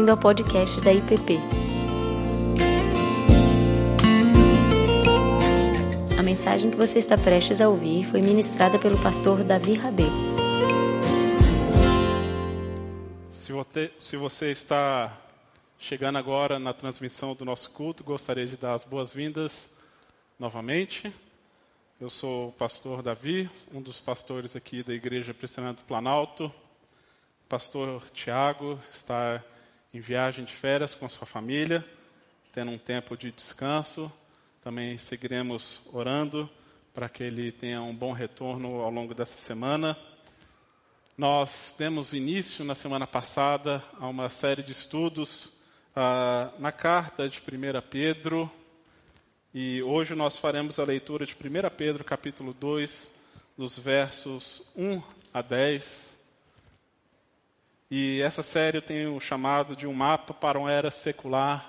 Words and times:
bem-vindo 0.00 0.12
ao 0.12 0.16
podcast 0.16 0.80
da 0.80 0.92
IPP. 0.94 1.38
A 6.18 6.22
mensagem 6.22 6.70
que 6.70 6.76
você 6.76 6.98
está 6.98 7.18
prestes 7.18 7.60
a 7.60 7.68
ouvir 7.68 8.04
foi 8.04 8.22
ministrada 8.22 8.78
pelo 8.78 8.98
pastor 9.02 9.44
Davi 9.44 9.74
Rabê. 9.74 10.04
Se 13.98 14.16
você, 14.16 14.50
está 14.50 15.18
chegando 15.78 16.16
agora 16.16 16.58
na 16.58 16.72
transmissão 16.72 17.34
do 17.34 17.44
nosso 17.44 17.70
culto, 17.70 18.02
gostaria 18.02 18.46
de 18.46 18.56
dar 18.56 18.74
as 18.74 18.84
boas-vindas 18.84 19.68
novamente. 20.38 21.14
Eu 22.00 22.08
sou 22.08 22.48
o 22.48 22.52
pastor 22.52 23.02
Davi, 23.02 23.50
um 23.74 23.82
dos 23.82 24.00
pastores 24.00 24.56
aqui 24.56 24.82
da 24.82 24.94
Igreja 24.94 25.34
Presbiteriana 25.34 25.76
do 25.76 25.82
Planalto. 25.82 26.50
Pastor 27.48 28.02
Tiago 28.14 28.78
está 28.90 29.44
em 29.92 30.00
viagem 30.00 30.44
de 30.44 30.52
férias 30.52 30.94
com 30.94 31.08
sua 31.08 31.26
família, 31.26 31.84
tendo 32.52 32.70
um 32.70 32.78
tempo 32.78 33.16
de 33.16 33.32
descanso. 33.32 34.10
Também 34.62 34.96
seguiremos 34.96 35.82
orando 35.92 36.48
para 36.94 37.08
que 37.08 37.24
ele 37.24 37.50
tenha 37.50 37.82
um 37.82 37.94
bom 37.94 38.12
retorno 38.12 38.80
ao 38.80 38.90
longo 38.90 39.14
dessa 39.14 39.36
semana. 39.36 39.96
Nós 41.18 41.74
demos 41.76 42.12
início 42.12 42.64
na 42.64 42.74
semana 42.74 43.06
passada 43.06 43.82
a 43.98 44.06
uma 44.06 44.28
série 44.30 44.62
de 44.62 44.72
estudos 44.72 45.46
uh, 45.96 46.60
na 46.60 46.70
carta 46.70 47.28
de 47.28 47.40
1 47.40 47.80
Pedro. 47.90 48.50
E 49.52 49.82
hoje 49.82 50.14
nós 50.14 50.38
faremos 50.38 50.78
a 50.78 50.84
leitura 50.84 51.26
de 51.26 51.34
1 51.34 51.36
Pedro, 51.76 52.04
capítulo 52.04 52.54
2, 52.54 53.10
dos 53.58 53.76
versos 53.76 54.62
1 54.76 55.02
a 55.34 55.42
10. 55.42 56.19
E 57.92 58.22
essa 58.22 58.40
série 58.40 58.80
tem 58.80 59.08
o 59.08 59.18
chamado 59.18 59.74
de 59.74 59.84
um 59.84 59.92
mapa 59.92 60.32
para 60.32 60.56
uma 60.56 60.70
era 60.70 60.92
secular, 60.92 61.68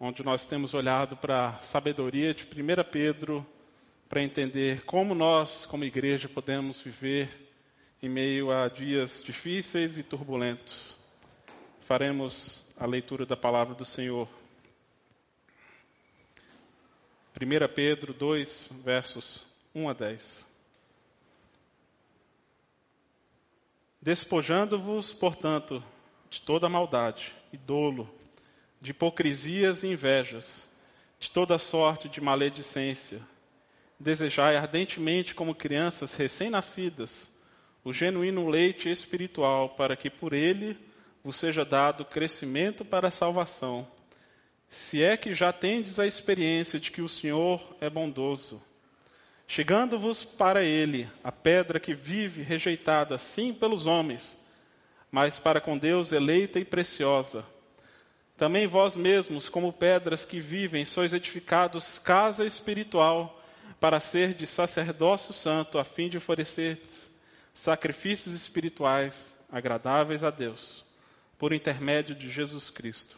onde 0.00 0.24
nós 0.24 0.44
temos 0.44 0.74
olhado 0.74 1.16
para 1.16 1.50
a 1.50 1.58
sabedoria 1.58 2.34
de 2.34 2.42
1 2.42 2.90
Pedro 2.90 3.46
para 4.08 4.20
entender 4.20 4.84
como 4.84 5.14
nós, 5.14 5.66
como 5.66 5.84
igreja, 5.84 6.28
podemos 6.28 6.80
viver 6.80 7.30
em 8.02 8.08
meio 8.08 8.50
a 8.50 8.68
dias 8.68 9.22
difíceis 9.24 9.96
e 9.96 10.02
turbulentos. 10.02 10.96
Faremos 11.82 12.66
a 12.76 12.84
leitura 12.84 13.24
da 13.24 13.36
palavra 13.36 13.72
do 13.72 13.84
Senhor. 13.84 14.28
1 17.40 17.72
Pedro 17.72 18.12
2, 18.12 18.70
versos 18.82 19.46
1 19.72 19.88
a 19.88 19.92
10. 19.92 20.53
Despojando-vos, 24.04 25.14
portanto, 25.14 25.82
de 26.28 26.38
toda 26.42 26.68
maldade 26.68 27.34
e 27.50 27.56
dolo, 27.56 28.14
de 28.78 28.90
hipocrisias 28.90 29.82
e 29.82 29.86
invejas, 29.86 30.68
de 31.18 31.30
toda 31.30 31.56
sorte 31.58 32.06
de 32.06 32.20
maledicência, 32.20 33.22
desejai 33.98 34.58
ardentemente, 34.58 35.34
como 35.34 35.54
crianças 35.54 36.14
recém-nascidas, 36.16 37.30
o 37.82 37.94
genuíno 37.94 38.46
leite 38.46 38.90
espiritual, 38.90 39.70
para 39.70 39.96
que 39.96 40.10
por 40.10 40.34
ele 40.34 40.76
vos 41.24 41.36
seja 41.36 41.64
dado 41.64 42.04
crescimento 42.04 42.84
para 42.84 43.08
a 43.08 43.10
salvação, 43.10 43.88
se 44.68 45.02
é 45.02 45.16
que 45.16 45.32
já 45.32 45.50
tendes 45.50 45.98
a 45.98 46.06
experiência 46.06 46.78
de 46.78 46.90
que 46.90 47.00
o 47.00 47.08
Senhor 47.08 47.74
é 47.80 47.88
bondoso. 47.88 48.62
Chegando-vos 49.46 50.24
para 50.24 50.62
ele, 50.62 51.08
a 51.22 51.30
pedra 51.30 51.78
que 51.78 51.94
vive 51.94 52.42
rejeitada, 52.42 53.18
sim, 53.18 53.52
pelos 53.52 53.86
homens, 53.86 54.38
mas 55.10 55.38
para 55.38 55.60
com 55.60 55.76
Deus 55.76 56.12
eleita 56.12 56.58
e 56.58 56.64
preciosa. 56.64 57.44
Também 58.36 58.66
vós 58.66 58.96
mesmos, 58.96 59.48
como 59.48 59.72
pedras 59.72 60.24
que 60.24 60.40
vivem, 60.40 60.84
sois 60.84 61.12
edificados 61.12 61.98
casa 61.98 62.44
espiritual, 62.44 63.40
para 63.78 64.00
ser 64.00 64.34
de 64.34 64.46
sacerdócio 64.46 65.32
santo, 65.32 65.78
a 65.78 65.84
fim 65.84 66.08
de 66.08 66.16
oferecer 66.16 66.80
sacrifícios 67.52 68.34
espirituais 68.34 69.36
agradáveis 69.52 70.24
a 70.24 70.30
Deus, 70.30 70.84
por 71.38 71.52
intermédio 71.52 72.14
de 72.14 72.30
Jesus 72.30 72.70
Cristo. 72.70 73.16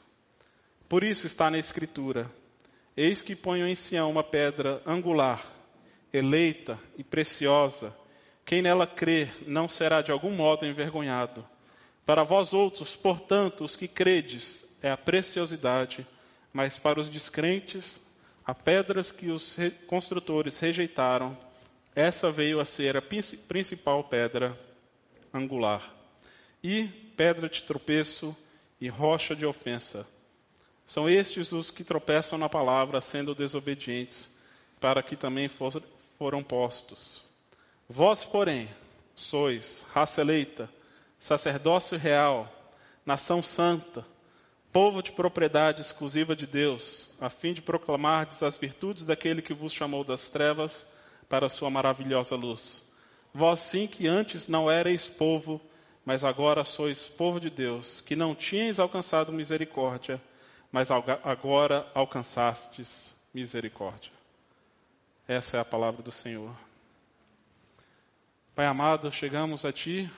Por 0.89 1.03
isso 1.03 1.27
está 1.27 1.51
na 1.51 1.59
Escritura: 1.59 2.31
Eis 2.97 3.23
que 3.23 3.35
ponho 3.35 3.67
em 3.67 3.75
Sião 3.75 4.11
uma 4.11 4.25
pedra 4.25 4.83
angular 4.85 5.56
eleita 6.13 6.79
e 6.97 7.05
preciosa. 7.05 7.95
Quem 8.45 8.63
nela 8.63 8.87
crer 8.87 9.35
não 9.47 9.69
será 9.69 10.03
de 10.03 10.13
algum 10.13 10.31
modo 10.31 10.65
envergonhado. 10.67 11.45
Para 12.05 12.23
vós 12.23 12.53
outros, 12.53 12.95
portanto, 12.95 13.65
os 13.65 13.75
que 13.75 13.89
credes, 13.89 14.65
é 14.81 14.91
a 14.91 14.97
preciosidade, 14.97 16.07
mas 16.53 16.79
para 16.79 17.01
os 17.01 17.09
descrentes, 17.09 18.01
a 18.45 18.55
pedras 18.55 19.11
que 19.11 19.31
os 19.31 19.57
construtores 19.87 20.59
rejeitaram, 20.61 21.37
essa 21.95 22.31
veio 22.31 22.61
a 22.61 22.65
ser 22.65 22.97
a 22.97 23.03
principal 23.03 24.05
pedra 24.05 24.57
angular. 25.35 25.93
E 26.63 26.87
pedra 27.17 27.49
de 27.49 27.63
tropeço 27.63 28.37
e 28.81 28.89
rocha 28.89 29.35
de 29.35 29.45
ofensa. 29.45 30.07
São 30.87 31.11
estes 31.11 31.51
os 31.51 31.71
que 31.71 31.83
tropeçam 31.83 32.39
na 32.39 32.49
palavra, 32.49 33.01
sendo 33.01 33.35
desobedientes, 33.35 34.31
para 34.79 35.03
que 35.03 35.17
também 35.17 35.49
foram 36.19 36.43
postos. 36.43 37.23
Vós, 37.89 38.25
porém, 38.25 38.69
sois 39.15 39.87
raça 39.93 40.21
eleita, 40.21 40.69
sacerdócio 41.19 41.99
real, 41.99 42.53
nação 43.05 43.43
santa, 43.43 44.05
povo 44.73 45.03
de 45.03 45.13
propriedade 45.13 45.81
exclusiva 45.81 46.37
de 46.37 46.47
Deus, 46.47 47.11
a 47.21 47.31
fim 47.31 47.53
de 47.53 47.63
proclamardes 47.63 48.43
as 48.43 48.57
virtudes 48.57 49.05
daquele 49.05 49.41
que 49.41 49.55
vos 49.55 49.73
chamou 49.73 50.05
das 50.05 50.29
trevas 50.29 50.87
para 51.29 51.47
a 51.47 51.51
sua 51.51 51.71
maravilhosa 51.71 52.37
luz. 52.37 52.85
Vós 53.33 53.61
sim 53.61 53.87
que 53.87 54.07
antes 54.07 54.49
não 54.49 54.71
erais 54.71 55.09
povo, 55.09 55.61
mas 56.05 56.25
agora 56.25 56.65
sois 56.65 57.09
povo 57.09 57.41
de 57.41 57.51
Deus, 57.51 58.01
que 58.01 58.17
não 58.17 58.35
tinhais 58.35 58.79
alcançado 58.79 59.33
misericórdia, 59.33 60.21
mas 60.71 60.91
agora 60.91 61.91
alcançastes 61.95 63.15
misericórdia. 63.33 64.13
Essa 65.29 65.57
é 65.57 65.61
a 65.61 65.65
palavra 65.65 66.05
do 66.05 66.13
Senhor. 66.13 66.57
Pai 68.55 68.65
amado, 68.65 69.11
chegamos 69.11 69.65
a 69.65 69.73
Ti, 69.73 70.09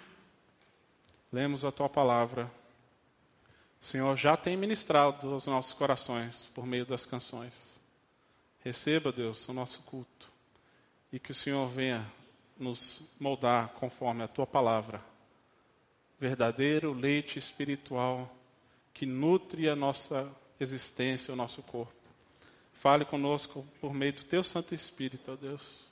lemos 1.32 1.64
a 1.64 1.72
Tua 1.72 1.88
palavra. 1.88 2.52
O 3.80 3.84
Senhor 3.86 4.14
já 4.18 4.36
tem 4.36 4.54
ministrado 4.54 5.32
aos 5.32 5.46
nossos 5.46 5.72
corações 5.72 6.50
por 6.54 6.66
meio 6.66 6.84
das 6.84 7.06
canções. 7.06 7.80
Receba, 8.62 9.10
Deus, 9.10 9.48
o 9.48 9.54
nosso 9.54 9.80
culto 9.84 10.30
e 11.10 11.18
que 11.18 11.32
o 11.32 11.34
Senhor 11.34 11.66
venha 11.68 12.06
nos 12.58 13.00
moldar 13.18 13.70
conforme 13.70 14.22
a 14.22 14.28
Tua 14.28 14.46
palavra. 14.46 15.02
Verdadeiro 16.20 16.92
leite 16.92 17.38
espiritual 17.38 18.30
que 18.92 19.06
nutre 19.06 19.70
a 19.70 19.76
nossa 19.76 20.30
existência, 20.60 21.32
o 21.32 21.36
nosso 21.36 21.62
corpo. 21.62 21.97
Fale 22.78 23.04
conosco 23.04 23.66
por 23.80 23.92
meio 23.92 24.12
do 24.12 24.22
Teu 24.22 24.44
Santo 24.44 24.72
Espírito, 24.72 25.32
ó 25.32 25.34
Deus. 25.36 25.90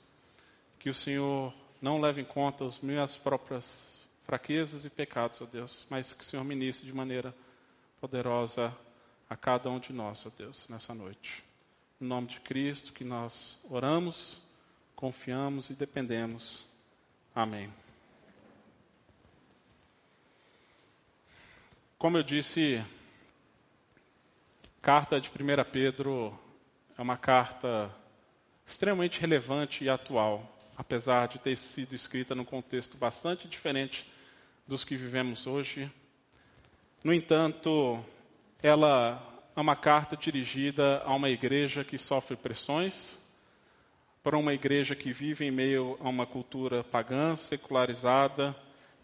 Que 0.79 0.89
o 0.89 0.93
Senhor 0.93 1.53
não 1.81 1.99
leve 1.99 2.21
em 2.21 2.25
conta 2.25 2.65
as 2.65 2.79
minhas 2.79 3.17
próprias 3.17 4.07
fraquezas 4.23 4.85
e 4.85 4.89
pecados, 4.89 5.41
ó 5.41 5.45
Deus, 5.45 5.85
mas 5.89 6.13
que 6.13 6.23
o 6.23 6.25
Senhor 6.25 6.45
ministre 6.45 6.85
de 6.85 6.93
maneira 6.93 7.35
poderosa 7.99 8.73
a 9.29 9.35
cada 9.35 9.69
um 9.69 9.79
de 9.79 9.91
nós, 9.91 10.25
ó 10.25 10.29
Deus, 10.29 10.65
nessa 10.69 10.93
noite. 10.93 11.43
Em 11.99 12.05
nome 12.05 12.27
de 12.27 12.39
Cristo 12.39 12.93
que 12.93 13.03
nós 13.03 13.59
oramos, 13.69 14.41
confiamos 14.95 15.69
e 15.69 15.73
dependemos. 15.73 16.63
Amém. 17.35 17.69
Como 21.97 22.17
eu 22.17 22.23
disse, 22.23 22.81
carta 24.81 25.19
de 25.19 25.29
1 25.29 25.69
Pedro 25.69 26.46
é 26.97 27.01
uma 27.01 27.15
carta 27.15 27.91
extremamente 28.65 29.21
relevante 29.21 29.83
e 29.83 29.89
atual, 29.89 30.43
apesar 30.75 31.27
de 31.27 31.37
ter 31.37 31.55
sido 31.55 31.93
escrita 31.93 32.33
num 32.33 32.43
contexto 32.43 32.97
bastante 32.97 33.47
diferente 33.47 34.09
dos 34.67 34.83
que 34.83 34.95
vivemos 34.95 35.45
hoje. 35.45 35.91
No 37.03 37.13
entanto, 37.13 38.03
ela 38.63 39.21
é 39.55 39.61
uma 39.61 39.75
carta 39.75 40.17
dirigida 40.17 41.03
a 41.05 41.15
uma 41.15 41.29
igreja 41.29 41.83
que 41.83 41.99
sofre 41.99 42.35
pressões, 42.35 43.23
para 44.23 44.37
uma 44.37 44.53
igreja 44.53 44.95
que 44.95 45.13
vive 45.13 45.45
em 45.45 45.51
meio 45.51 45.97
a 46.01 46.09
uma 46.09 46.25
cultura 46.25 46.83
pagã, 46.83 47.37
secularizada, 47.37 48.55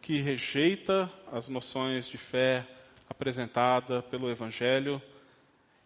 que 0.02 0.20
rejeita 0.20 1.10
as 1.32 1.48
noções 1.48 2.08
de 2.08 2.18
fé 2.18 2.68
apresentada 3.08 4.02
pelo 4.02 4.30
Evangelho 4.30 5.02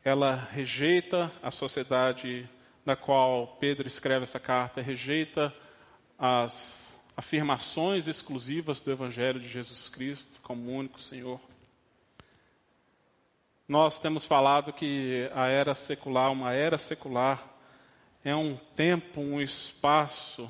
ela 0.07 0.47
rejeita 0.53 1.29
a 1.43 1.51
sociedade 1.51 2.49
na 2.85 2.95
qual 2.95 3.57
Pedro 3.59 3.89
escreve 3.89 4.23
essa 4.23 4.39
carta, 4.39 4.81
rejeita 4.81 5.53
as 6.17 6.97
afirmações 7.17 8.07
exclusivas 8.07 8.79
do 8.79 8.89
Evangelho 8.89 9.37
de 9.37 9.49
Jesus 9.49 9.89
Cristo 9.89 10.39
como 10.41 10.71
único 10.71 11.01
Senhor. 11.01 11.41
Nós 13.67 13.99
temos 13.99 14.23
falado 14.23 14.71
que 14.71 15.29
a 15.35 15.47
era 15.47 15.75
secular, 15.75 16.31
uma 16.31 16.53
era 16.53 16.77
secular, 16.77 17.45
é 18.23 18.33
um 18.33 18.55
tempo, 18.77 19.19
um 19.19 19.41
espaço, 19.41 20.49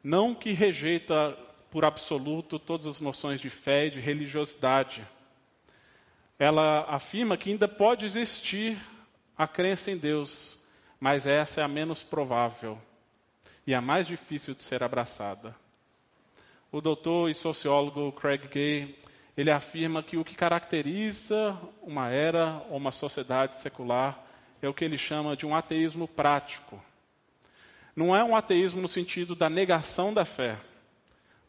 não 0.00 0.32
que 0.32 0.52
rejeita 0.52 1.36
por 1.72 1.84
absoluto 1.84 2.56
todas 2.56 2.86
as 2.86 3.00
noções 3.00 3.40
de 3.40 3.50
fé 3.50 3.86
e 3.86 3.90
de 3.90 3.98
religiosidade. 3.98 5.04
Ela 6.38 6.84
afirma 6.88 7.36
que 7.36 7.50
ainda 7.50 7.66
pode 7.66 8.04
existir 8.04 8.78
a 9.36 9.48
crença 9.48 9.90
em 9.90 9.96
Deus, 9.96 10.58
mas 11.00 11.26
essa 11.26 11.60
é 11.60 11.64
a 11.64 11.68
menos 11.68 12.02
provável 12.02 12.78
e 13.66 13.74
a 13.74 13.80
mais 13.80 14.06
difícil 14.06 14.54
de 14.54 14.62
ser 14.62 14.82
abraçada. 14.82 15.54
O 16.70 16.80
doutor 16.80 17.30
e 17.30 17.34
sociólogo 17.34 18.12
Craig 18.12 18.46
Gay 18.48 18.98
ele 19.36 19.50
afirma 19.50 20.02
que 20.02 20.16
o 20.16 20.24
que 20.24 20.34
caracteriza 20.34 21.58
uma 21.82 22.10
era 22.10 22.62
ou 22.70 22.76
uma 22.76 22.92
sociedade 22.92 23.56
secular 23.60 24.22
é 24.62 24.68
o 24.68 24.74
que 24.74 24.84
ele 24.84 24.96
chama 24.96 25.36
de 25.36 25.44
um 25.44 25.54
ateísmo 25.54 26.08
prático. 26.08 26.82
Não 27.94 28.14
é 28.14 28.24
um 28.24 28.36
ateísmo 28.36 28.80
no 28.80 28.88
sentido 28.88 29.34
da 29.34 29.48
negação 29.48 30.12
da 30.12 30.24
fé, 30.24 30.58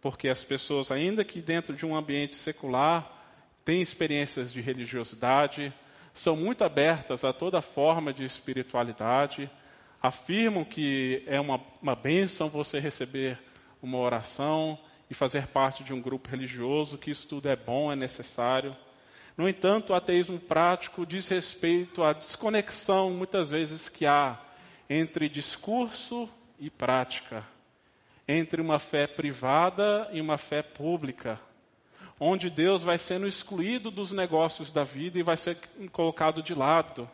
porque 0.01 0.29
as 0.29 0.43
pessoas, 0.43 0.91
ainda 0.91 1.25
que 1.25 1.41
dentro 1.41 1.75
de 1.75 1.85
um 1.85 1.95
ambiente 1.95 2.35
secular, 2.35 3.16
têm 3.67 3.81
experiências 3.81 4.53
de 4.53 4.61
religiosidade, 4.61 5.73
são 6.13 6.37
muito 6.37 6.63
abertas 6.63 7.25
a 7.25 7.33
toda 7.33 7.61
forma 7.61 8.13
de 8.13 8.23
espiritualidade, 8.23 9.51
afirmam 10.01 10.63
que 10.63 11.21
é 11.27 11.37
uma, 11.37 11.59
uma 11.81 11.93
bênção 11.93 12.47
você 12.47 12.79
receber 12.79 13.37
uma 13.81 13.97
oração, 13.97 14.79
e 15.09 15.13
fazer 15.13 15.47
parte 15.47 15.83
de 15.83 15.93
um 15.93 16.01
grupo 16.01 16.29
religioso, 16.29 16.97
que 16.97 17.11
isso 17.11 17.27
tudo 17.27 17.49
é 17.49 17.57
bom, 17.57 17.91
é 17.91 17.95
necessário. 17.95 18.75
No 19.35 19.47
entanto, 19.47 19.91
o 19.91 19.95
ateísmo 19.95 20.39
prático 20.39 21.05
diz 21.05 21.27
respeito 21.27 22.03
à 22.03 22.13
desconexão, 22.13 23.11
muitas 23.11 23.49
vezes, 23.49 23.89
que 23.89 24.05
há 24.05 24.39
entre 24.89 25.27
discurso 25.29 26.29
e 26.57 26.69
prática, 26.69 27.45
entre 28.27 28.61
uma 28.61 28.79
fé 28.79 29.07
privada 29.07 30.09
e 30.11 30.19
uma 30.19 30.37
fé 30.37 30.61
pública, 30.61 31.39
onde 32.19 32.49
Deus 32.49 32.83
vai 32.83 32.97
sendo 32.97 33.27
excluído 33.27 33.91
dos 33.91 34.11
negócios 34.11 34.71
da 34.71 34.83
vida 34.83 35.19
e 35.19 35.23
vai 35.23 35.37
ser 35.37 35.57
colocado 35.91 36.41
de 36.41 36.53
lado. 36.53 37.09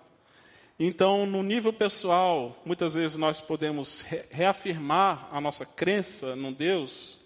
Então, 0.79 1.25
no 1.25 1.43
nível 1.43 1.71
pessoal, 1.71 2.59
muitas 2.65 2.93
vezes 2.93 3.17
nós 3.17 3.39
podemos 3.39 4.01
reafirmar 4.31 5.27
a 5.31 5.39
nossa 5.39 5.65
crença 5.65 6.35
no 6.35 6.51
Deus, 6.51 7.19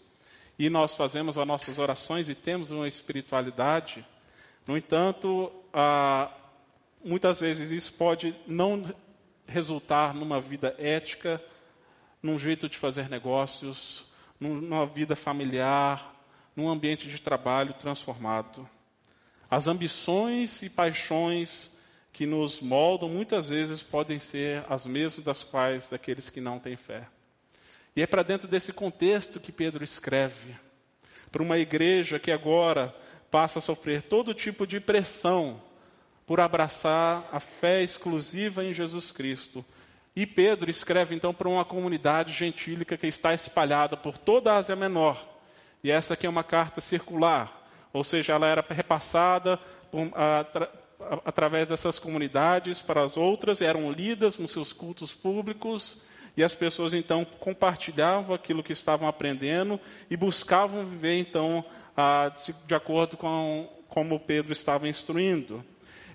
e 0.59 0.69
nós 0.69 0.95
fazemos 0.95 1.37
as 1.37 1.47
nossas 1.47 1.77
orações 1.77 2.29
e 2.29 2.35
temos 2.35 2.71
uma 2.71 2.87
espiritualidade. 2.87 4.05
No 4.67 4.75
entanto, 4.75 5.51
ah, 5.71 6.31
muitas 7.05 7.39
vezes 7.39 7.69
isso 7.69 7.93
pode 7.93 8.35
não 8.47 8.83
resultar 9.45 10.15
numa 10.15 10.41
vida 10.41 10.75
ética, 10.79 11.41
num 12.23 12.39
jeito 12.39 12.67
de 12.67 12.77
fazer 12.77 13.07
negócios, 13.07 14.05
numa 14.39 14.85
vida 14.85 15.15
familiar, 15.15 16.16
num 16.57 16.67
ambiente 16.67 17.07
de 17.07 17.21
trabalho 17.21 17.75
transformado. 17.75 18.67
As 19.47 19.67
ambições 19.67 20.63
e 20.63 20.69
paixões 20.71 21.71
que 22.11 22.25
nos 22.25 22.59
moldam 22.59 23.07
muitas 23.07 23.49
vezes 23.49 23.83
podem 23.83 24.17
ser 24.17 24.65
as 24.67 24.83
mesmas 24.87 25.23
das 25.23 25.43
quais 25.43 25.87
daqueles 25.87 26.31
que 26.31 26.41
não 26.41 26.57
têm 26.57 26.75
fé. 26.75 27.07
E 27.95 28.01
é 28.01 28.07
para 28.07 28.23
dentro 28.23 28.47
desse 28.47 28.73
contexto 28.73 29.39
que 29.39 29.51
Pedro 29.51 29.83
escreve, 29.83 30.55
para 31.31 31.43
uma 31.43 31.59
igreja 31.59 32.17
que 32.17 32.31
agora 32.31 32.93
passa 33.29 33.59
a 33.59 33.61
sofrer 33.61 34.01
todo 34.01 34.33
tipo 34.33 34.65
de 34.65 34.79
pressão 34.79 35.61
por 36.25 36.39
abraçar 36.39 37.29
a 37.31 37.39
fé 37.39 37.83
exclusiva 37.83 38.65
em 38.65 38.73
Jesus 38.73 39.11
Cristo. 39.11 39.63
E 40.15 40.25
Pedro 40.25 40.71
escreve 40.71 41.13
então 41.13 41.33
para 41.33 41.47
uma 41.47 41.63
comunidade 41.63 42.33
gentílica 42.33 42.97
que 42.97 43.05
está 43.05 43.31
espalhada 43.31 43.95
por 43.95 44.17
toda 44.17 44.51
a 44.51 44.57
Ásia 44.57 44.75
Menor. 44.75 45.36
E 45.87 45.91
essa 45.91 46.15
aqui 46.15 46.25
é 46.25 46.29
uma 46.29 46.43
carta 46.43 46.81
circular, 46.81 47.65
ou 47.93 48.03
seja, 48.03 48.33
ela 48.33 48.45
era 48.45 48.65
repassada 48.67 49.55
por, 49.89 50.11
a, 50.15 50.41
a, 50.41 51.21
através 51.23 51.69
dessas 51.69 51.97
comunidades 51.97 52.81
para 52.81 53.05
as 53.05 53.15
outras, 53.15 53.61
eram 53.61 53.89
lidas 53.89 54.37
nos 54.37 54.51
seus 54.51 54.73
cultos 54.73 55.13
públicos 55.13 55.97
e 56.35 56.43
as 56.43 56.53
pessoas 56.53 56.93
então 56.93 57.23
compartilhavam 57.23 58.35
aquilo 58.35 58.61
que 58.61 58.73
estavam 58.73 59.07
aprendendo 59.07 59.79
e 60.11 60.17
buscavam 60.17 60.85
viver 60.85 61.19
então 61.19 61.63
de 62.65 62.75
acordo 62.75 63.15
com 63.15 63.69
como 63.87 64.19
Pedro 64.19 64.51
estava 64.51 64.89
instruindo. 64.89 65.63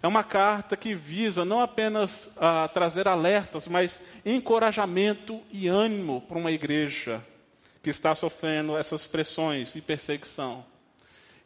É 0.03 0.07
uma 0.07 0.23
carta 0.23 0.77
que 0.77 0.95
visa 0.95 1.47
não 1.47 1.63
apenas 1.63 2.31
trazer 2.75 3.09
alertas, 3.09 3.67
mas 3.67 4.03
encorajamento 4.23 5.41
e 5.51 5.67
ânimo 5.67 6.21
para 6.21 6.37
uma 6.37 6.53
igreja 6.53 7.25
que 7.83 7.91
está 7.91 8.15
sofrendo 8.15 8.77
essas 8.77 9.07
pressões 9.07 9.75
e 9.75 9.81
perseguição. 9.81 10.65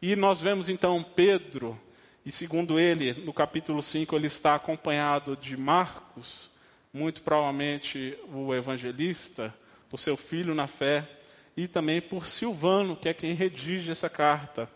E 0.02 0.14
nós 0.14 0.40
vemos 0.40 0.68
então 0.68 1.02
Pedro, 1.02 1.80
e 2.24 2.30
segundo 2.30 2.78
ele, 2.78 3.14
no 3.24 3.32
capítulo 3.32 3.82
5, 3.82 4.14
ele 4.14 4.26
está 4.26 4.54
acompanhado 4.54 5.36
de 5.36 5.56
Marcos, 5.56 6.50
muito 6.92 7.22
provavelmente 7.22 8.18
o 8.32 8.54
evangelista, 8.54 9.54
por 9.88 9.98
seu 9.98 10.16
filho 10.16 10.54
na 10.54 10.66
fé, 10.66 11.08
e 11.56 11.66
também 11.66 12.02
por 12.02 12.26
Silvano, 12.26 12.96
que 12.96 13.08
é 13.08 13.14
quem 13.14 13.32
redige 13.32 13.90
essa 13.90 14.10
carta. 14.10 14.68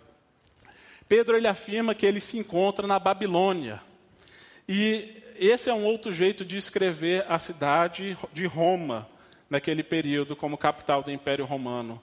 Pedro 1.06 1.36
ele 1.36 1.48
afirma 1.48 1.94
que 1.94 2.06
ele 2.06 2.20
se 2.20 2.38
encontra 2.38 2.86
na 2.86 2.98
Babilônia. 2.98 3.82
E 4.66 5.22
esse 5.36 5.68
é 5.68 5.74
um 5.74 5.84
outro 5.84 6.12
jeito 6.12 6.44
de 6.44 6.56
escrever 6.56 7.26
a 7.28 7.38
cidade 7.38 8.16
de 8.32 8.46
Roma 8.46 9.06
naquele 9.50 9.82
período 9.82 10.36
como 10.36 10.56
capital 10.56 11.02
do 11.02 11.10
Império 11.10 11.44
Romano. 11.44 12.00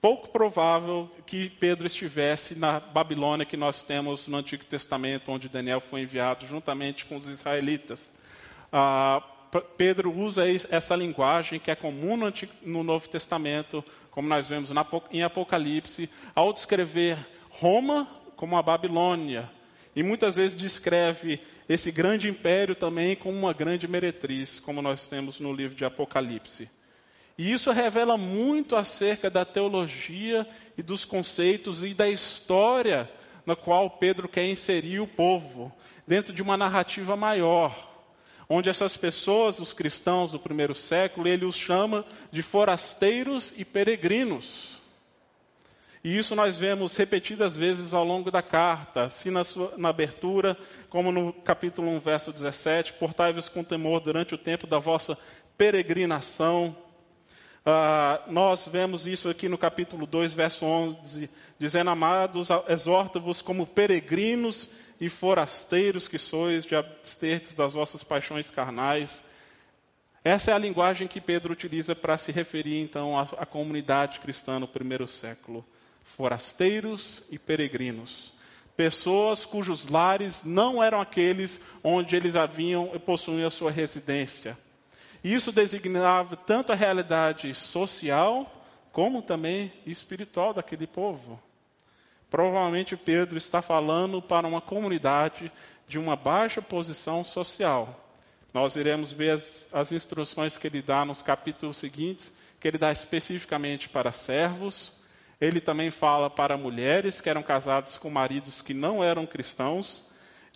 Pouco 0.00 0.28
provável 0.30 1.10
que 1.24 1.48
Pedro 1.48 1.86
estivesse 1.86 2.56
na 2.56 2.78
Babilônia 2.80 3.46
que 3.46 3.56
nós 3.56 3.82
temos 3.82 4.26
no 4.26 4.36
Antigo 4.36 4.64
Testamento, 4.64 5.30
onde 5.30 5.48
Daniel 5.48 5.80
foi 5.80 6.02
enviado 6.02 6.46
juntamente 6.46 7.06
com 7.06 7.16
os 7.16 7.28
israelitas. 7.28 8.14
Ah, 8.72 9.22
Pedro 9.76 10.12
usa 10.12 10.44
essa 10.70 10.94
linguagem 10.94 11.58
que 11.58 11.70
é 11.70 11.74
comum 11.74 12.16
no 12.62 12.82
Novo 12.84 13.08
Testamento, 13.08 13.84
como 14.10 14.28
nós 14.28 14.48
vemos 14.48 14.70
em 15.10 15.22
Apocalipse, 15.22 16.10
ao 16.34 16.52
descrever 16.52 17.18
Roma 17.48 18.06
como 18.36 18.56
a 18.56 18.62
Babilônia. 18.62 19.50
E 19.96 20.02
muitas 20.02 20.36
vezes 20.36 20.56
descreve 20.56 21.40
esse 21.68 21.90
grande 21.90 22.28
império 22.28 22.74
também 22.74 23.16
como 23.16 23.36
uma 23.36 23.52
grande 23.52 23.88
meretriz, 23.88 24.60
como 24.60 24.80
nós 24.80 25.08
temos 25.08 25.40
no 25.40 25.52
livro 25.52 25.76
de 25.76 25.84
Apocalipse. 25.84 26.70
E 27.38 27.52
isso 27.52 27.70
revela 27.70 28.18
muito 28.18 28.74
acerca 28.74 29.30
da 29.30 29.44
teologia 29.44 30.46
e 30.76 30.82
dos 30.82 31.04
conceitos 31.04 31.84
e 31.84 31.94
da 31.94 32.08
história 32.08 33.08
na 33.46 33.56
qual 33.56 33.88
Pedro 33.88 34.28
quer 34.28 34.44
inserir 34.44 35.00
o 35.00 35.06
povo, 35.06 35.72
dentro 36.06 36.34
de 36.34 36.42
uma 36.42 36.56
narrativa 36.56 37.16
maior 37.16 37.88
onde 38.48 38.70
essas 38.70 38.96
pessoas, 38.96 39.58
os 39.58 39.72
cristãos 39.72 40.32
do 40.32 40.38
primeiro 40.38 40.74
século, 40.74 41.28
ele 41.28 41.44
os 41.44 41.54
chama 41.54 42.04
de 42.32 42.40
forasteiros 42.40 43.52
e 43.56 43.64
peregrinos. 43.64 44.78
E 46.02 46.16
isso 46.16 46.34
nós 46.34 46.58
vemos 46.58 46.96
repetidas 46.96 47.56
vezes 47.56 47.92
ao 47.92 48.04
longo 48.04 48.30
da 48.30 48.40
carta, 48.40 49.04
assim 49.04 49.30
na, 49.30 49.44
sua, 49.44 49.74
na 49.76 49.90
abertura, 49.90 50.56
como 50.88 51.12
no 51.12 51.32
capítulo 51.32 51.88
1, 51.90 52.00
verso 52.00 52.32
17: 52.32 52.94
Portai-vos 52.94 53.48
com 53.48 53.62
temor 53.62 54.00
durante 54.00 54.34
o 54.34 54.38
tempo 54.38 54.66
da 54.66 54.78
vossa 54.78 55.18
peregrinação. 55.58 56.74
Ah, 57.70 58.22
nós 58.28 58.66
vemos 58.66 59.06
isso 59.06 59.28
aqui 59.28 59.46
no 59.46 59.58
capítulo 59.58 60.06
2, 60.06 60.32
verso 60.32 60.64
11, 60.64 61.28
dizendo: 61.58 61.90
Amados, 61.90 62.48
exorto-vos 62.66 63.42
como 63.42 63.66
peregrinos 63.66 64.70
e 64.98 65.10
forasteiros 65.10 66.08
que 66.08 66.16
sois, 66.16 66.64
de 66.64 66.74
abstertes 66.74 67.52
das 67.52 67.74
vossas 67.74 68.02
paixões 68.02 68.50
carnais. 68.50 69.22
Essa 70.24 70.50
é 70.50 70.54
a 70.54 70.58
linguagem 70.58 71.06
que 71.06 71.20
Pedro 71.20 71.52
utiliza 71.52 71.94
para 71.94 72.16
se 72.16 72.32
referir 72.32 72.80
então 72.80 73.18
à, 73.18 73.24
à 73.36 73.44
comunidade 73.44 74.18
cristã 74.20 74.58
no 74.58 74.66
primeiro 74.66 75.06
século. 75.06 75.62
Forasteiros 76.02 77.22
e 77.30 77.38
peregrinos. 77.38 78.32
Pessoas 78.78 79.44
cujos 79.44 79.90
lares 79.90 80.42
não 80.42 80.82
eram 80.82 81.02
aqueles 81.02 81.60
onde 81.84 82.16
eles 82.16 82.34
haviam 82.34 82.92
e 82.94 82.98
possuíam 82.98 83.48
a 83.48 83.50
sua 83.50 83.70
residência. 83.70 84.56
Isso 85.22 85.50
designava 85.50 86.36
tanto 86.36 86.72
a 86.72 86.76
realidade 86.76 87.52
social 87.54 88.50
como 88.92 89.22
também 89.22 89.72
espiritual 89.86 90.54
daquele 90.54 90.86
povo. 90.86 91.40
Provavelmente 92.30 92.96
Pedro 92.96 93.38
está 93.38 93.62
falando 93.62 94.20
para 94.20 94.46
uma 94.46 94.60
comunidade 94.60 95.50
de 95.86 95.98
uma 95.98 96.14
baixa 96.14 96.60
posição 96.60 97.24
social. 97.24 98.04
Nós 98.52 98.76
iremos 98.76 99.12
ver 99.12 99.30
as, 99.30 99.68
as, 99.72 99.92
instruções 99.92 100.58
que 100.58 100.66
ele 100.66 100.82
dá 100.82 101.04
nos 101.04 101.22
capítulos 101.22 101.76
seguintes, 101.76 102.34
que 102.60 102.68
ele 102.68 102.78
dá 102.78 102.90
especificamente 102.90 103.88
para 103.88 104.12
servos. 104.12 104.92
Ele 105.40 105.60
também 105.60 105.90
fala 105.90 106.28
para 106.28 106.56
mulheres 106.56 107.20
que 107.20 107.30
eram 107.30 107.42
casadas 107.42 107.96
com 107.96 108.10
maridos 108.10 108.60
que 108.60 108.74
não 108.74 109.02
eram 109.02 109.26
cristãos. 109.26 110.02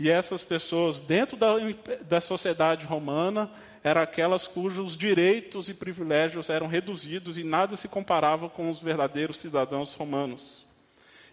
E 0.02 0.10
essas 0.10 0.42
pessoas, 0.42 1.00
dentro 1.00 1.36
da, 1.36 1.54
da 2.00 2.20
sociedade 2.20 2.84
romana, 2.84 3.48
eram 3.84 4.00
aquelas 4.00 4.48
cujos 4.48 4.96
direitos 4.96 5.68
e 5.68 5.74
privilégios 5.74 6.50
eram 6.50 6.66
reduzidos 6.66 7.38
e 7.38 7.44
nada 7.44 7.76
se 7.76 7.86
comparava 7.86 8.48
com 8.48 8.68
os 8.68 8.82
verdadeiros 8.82 9.36
cidadãos 9.36 9.94
romanos. 9.94 10.66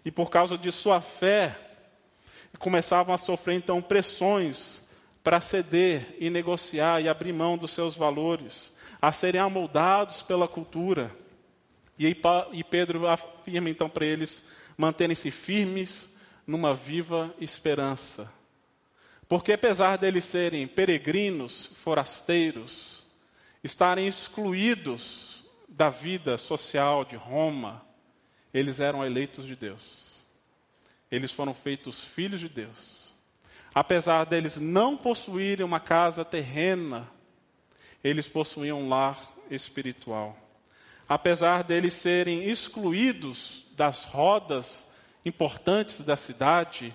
E 0.04 0.10
por 0.12 0.30
causa 0.30 0.56
de 0.56 0.70
sua 0.70 1.00
fé, 1.00 1.58
começavam 2.60 3.12
a 3.12 3.18
sofrer 3.18 3.56
então 3.56 3.82
pressões 3.82 4.80
para 5.20 5.40
ceder 5.40 6.14
e 6.20 6.30
negociar 6.30 7.00
e 7.00 7.08
abrir 7.08 7.32
mão 7.32 7.58
dos 7.58 7.72
seus 7.72 7.96
valores, 7.96 8.72
a 9.02 9.10
serem 9.10 9.40
amoldados 9.40 10.22
pela 10.22 10.46
cultura. 10.46 11.10
E 11.98 12.14
Pedro 12.62 13.08
afirma 13.08 13.68
então 13.68 13.90
para 13.90 14.06
eles 14.06 14.44
manterem-se 14.78 15.32
firmes 15.32 16.08
numa 16.46 16.72
viva 16.72 17.34
esperança. 17.40 18.38
Porque 19.30 19.52
apesar 19.52 19.96
deles 19.96 20.24
serem 20.24 20.66
peregrinos, 20.66 21.66
forasteiros, 21.76 23.06
estarem 23.62 24.08
excluídos 24.08 25.44
da 25.68 25.88
vida 25.88 26.36
social 26.36 27.04
de 27.04 27.14
Roma, 27.14 27.80
eles 28.52 28.80
eram 28.80 29.06
eleitos 29.06 29.46
de 29.46 29.54
Deus. 29.54 30.16
Eles 31.08 31.30
foram 31.30 31.54
feitos 31.54 32.02
filhos 32.02 32.40
de 32.40 32.48
Deus. 32.48 33.12
Apesar 33.72 34.24
deles 34.24 34.56
não 34.56 34.96
possuírem 34.96 35.64
uma 35.64 35.78
casa 35.78 36.24
terrena, 36.24 37.08
eles 38.02 38.26
possuíam 38.26 38.82
um 38.82 38.88
lar 38.88 39.32
espiritual. 39.48 40.36
Apesar 41.08 41.62
deles 41.62 41.94
serem 41.94 42.50
excluídos 42.50 43.64
das 43.76 44.02
rodas 44.02 44.84
importantes 45.24 46.00
da 46.00 46.16
cidade, 46.16 46.92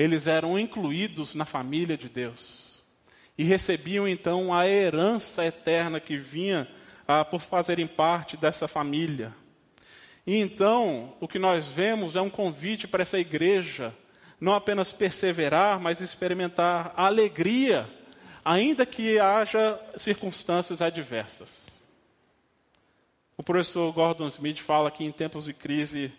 eles 0.00 0.26
eram 0.26 0.58
incluídos 0.58 1.34
na 1.34 1.44
família 1.44 1.94
de 1.94 2.08
Deus. 2.08 2.82
E 3.36 3.44
recebiam 3.44 4.08
então 4.08 4.52
a 4.52 4.66
herança 4.66 5.44
eterna 5.44 6.00
que 6.00 6.16
vinha 6.16 6.66
ah, 7.06 7.22
por 7.22 7.42
fazerem 7.42 7.86
parte 7.86 8.34
dessa 8.34 8.66
família. 8.66 9.34
E 10.26 10.36
então, 10.36 11.14
o 11.20 11.28
que 11.28 11.38
nós 11.38 11.68
vemos 11.68 12.16
é 12.16 12.20
um 12.20 12.30
convite 12.30 12.88
para 12.88 13.02
essa 13.02 13.18
igreja 13.18 13.94
não 14.40 14.54
apenas 14.54 14.90
perseverar, 14.90 15.78
mas 15.78 16.00
experimentar 16.00 16.94
a 16.96 17.04
alegria, 17.04 17.86
ainda 18.42 18.86
que 18.86 19.18
haja 19.18 19.78
circunstâncias 19.98 20.80
adversas. 20.80 21.68
O 23.36 23.42
professor 23.42 23.92
Gordon 23.92 24.28
Smith 24.28 24.60
fala 24.60 24.90
que 24.90 25.04
em 25.04 25.12
tempos 25.12 25.44
de 25.44 25.52
crise, 25.52 26.10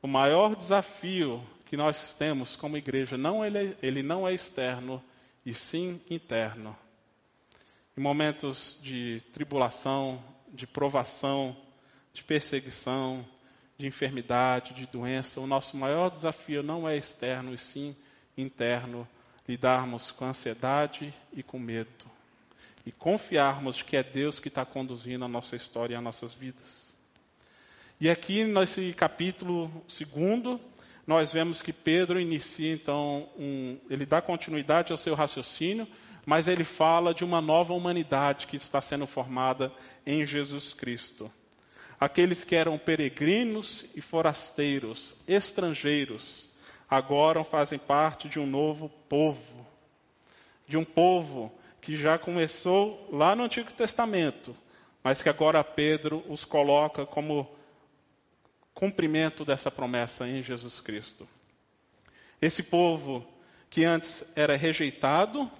o 0.00 0.06
maior 0.06 0.54
desafio 0.54 1.44
que 1.66 1.76
nós 1.76 2.14
temos 2.14 2.56
como 2.56 2.76
igreja, 2.76 3.16
não 3.16 3.44
ele, 3.44 3.76
ele 3.82 4.02
não 4.02 4.26
é 4.26 4.34
externo, 4.34 5.02
e 5.44 5.52
sim 5.52 6.00
interno. 6.08 6.76
Em 7.96 8.00
momentos 8.00 8.78
de 8.82 9.22
tribulação, 9.32 10.22
de 10.52 10.66
provação, 10.66 11.56
de 12.12 12.22
perseguição, 12.22 13.26
de 13.76 13.86
enfermidade, 13.86 14.74
de 14.74 14.86
doença, 14.86 15.40
o 15.40 15.46
nosso 15.46 15.76
maior 15.76 16.10
desafio 16.10 16.62
não 16.62 16.88
é 16.88 16.96
externo, 16.96 17.52
e 17.54 17.58
sim 17.58 17.96
interno, 18.36 19.06
lidarmos 19.48 20.10
com 20.10 20.24
ansiedade 20.24 21.12
e 21.32 21.42
com 21.42 21.58
medo. 21.58 21.90
E 22.86 22.92
confiarmos 22.92 23.82
que 23.82 23.96
é 23.96 24.02
Deus 24.02 24.38
que 24.38 24.48
está 24.48 24.64
conduzindo 24.64 25.24
a 25.24 25.28
nossa 25.28 25.56
história 25.56 25.94
e 25.94 25.96
as 25.96 26.02
nossas 26.02 26.34
vidas. 26.34 26.94
E 28.00 28.10
aqui 28.10 28.44
nesse 28.44 28.92
capítulo 28.92 29.70
segundo, 29.88 30.60
nós 31.06 31.32
vemos 31.32 31.60
que 31.60 31.72
Pedro 31.72 32.18
inicia 32.18 32.72
então 32.72 33.28
um, 33.38 33.78
ele 33.90 34.06
dá 34.06 34.22
continuidade 34.22 34.90
ao 34.90 34.96
seu 34.96 35.14
raciocínio, 35.14 35.86
mas 36.24 36.48
ele 36.48 36.64
fala 36.64 37.12
de 37.12 37.24
uma 37.24 37.40
nova 37.40 37.74
humanidade 37.74 38.46
que 38.46 38.56
está 38.56 38.80
sendo 38.80 39.06
formada 39.06 39.70
em 40.06 40.24
Jesus 40.24 40.72
Cristo. 40.72 41.30
Aqueles 42.00 42.42
que 42.44 42.56
eram 42.56 42.78
peregrinos 42.78 43.86
e 43.94 44.00
forasteiros, 44.00 45.16
estrangeiros, 45.28 46.48
agora 46.88 47.44
fazem 47.44 47.78
parte 47.78 48.28
de 48.28 48.38
um 48.38 48.46
novo 48.46 48.88
povo. 49.08 49.66
De 50.66 50.78
um 50.78 50.84
povo 50.84 51.52
que 51.82 51.96
já 51.96 52.18
começou 52.18 53.08
lá 53.12 53.36
no 53.36 53.44
Antigo 53.44 53.70
Testamento, 53.72 54.56
mas 55.02 55.20
que 55.20 55.28
agora 55.28 55.62
Pedro 55.62 56.24
os 56.28 56.44
coloca 56.44 57.04
como 57.04 57.53
cumprimento 58.74 59.44
dessa 59.44 59.70
promessa 59.70 60.26
em 60.28 60.42
Jesus 60.42 60.80
Cristo. 60.80 61.28
Esse 62.42 62.62
povo 62.62 63.26
que 63.70 63.84
antes 63.84 64.24
era 64.36 64.56
rejeitado, 64.56 65.50